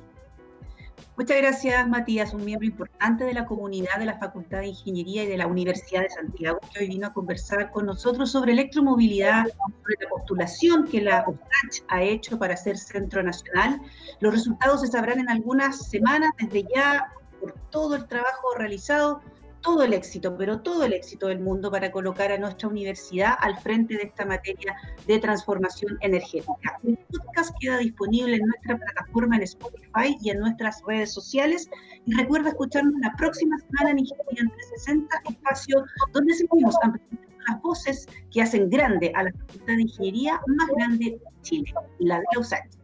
Muchas 1.17 1.37
gracias, 1.37 1.87
Matías, 1.87 2.31
un 2.35 2.45
miembro 2.45 2.67
importante 2.67 3.23
de 3.23 3.33
la 3.33 3.47
comunidad 3.47 3.97
de 3.97 4.05
la 4.05 4.19
Facultad 4.19 4.59
de 4.59 4.67
Ingeniería 4.67 5.23
y 5.23 5.27
de 5.27 5.37
la 5.37 5.47
Universidad 5.47 6.03
de 6.03 6.09
Santiago, 6.11 6.59
que 6.71 6.81
hoy 6.81 6.89
vino 6.89 7.07
a 7.07 7.13
conversar 7.13 7.71
con 7.71 7.87
nosotros 7.87 8.31
sobre 8.31 8.51
electromovilidad, 8.51 9.45
sobre 9.47 9.95
la 9.99 10.09
postulación 10.09 10.87
que 10.87 11.01
la 11.01 11.25
USACH 11.27 11.83
ha 11.87 12.03
hecho 12.03 12.37
para 12.37 12.55
ser 12.55 12.77
centro 12.77 13.23
nacional. 13.23 13.81
Los 14.19 14.31
resultados 14.31 14.81
se 14.81 14.87
sabrán 14.87 15.19
en 15.19 15.29
algunas 15.29 15.89
semanas, 15.89 16.29
desde 16.37 16.67
ya, 16.75 17.11
por 17.41 17.53
todo 17.71 17.95
el 17.95 18.05
trabajo 18.05 18.53
realizado 18.55 19.21
todo 19.61 19.83
el 19.83 19.93
éxito, 19.93 20.35
pero 20.37 20.61
todo 20.61 20.83
el 20.85 20.93
éxito 20.93 21.27
del 21.27 21.39
mundo 21.39 21.71
para 21.71 21.91
colocar 21.91 22.31
a 22.31 22.37
nuestra 22.37 22.67
universidad 22.67 23.33
al 23.39 23.57
frente 23.57 23.95
de 23.95 24.03
esta 24.03 24.25
materia 24.25 24.75
de 25.05 25.19
transformación 25.19 25.97
energética. 26.01 26.79
El 26.83 26.97
podcast 26.97 27.55
queda 27.59 27.77
disponible 27.77 28.35
en 28.35 28.45
nuestra 28.45 28.77
plataforma 28.77 29.35
en 29.37 29.43
Spotify 29.43 30.17
y 30.21 30.29
en 30.29 30.39
nuestras 30.39 30.81
redes 30.85 31.13
sociales. 31.13 31.69
Y 32.05 32.13
recuerda 32.15 32.49
escucharnos 32.49 32.93
la 33.01 33.13
próxima 33.17 33.57
semana 33.59 33.91
en 33.91 33.99
Ingeniería 33.99 34.41
en 34.41 34.49
360, 34.49 35.21
espacio 35.29 35.83
donde 36.13 36.33
seguimos 36.33 36.75
ampliando 36.81 37.27
las 37.47 37.61
voces 37.61 38.07
que 38.31 38.41
hacen 38.41 38.69
grande 38.69 39.11
a 39.15 39.23
la 39.23 39.31
Facultad 39.31 39.75
de 39.75 39.81
Ingeniería 39.81 40.41
más 40.47 40.67
grande 40.75 41.05
de 41.05 41.41
Chile, 41.41 41.73
la 41.99 42.19
de 42.19 42.39
USAID. 42.39 42.76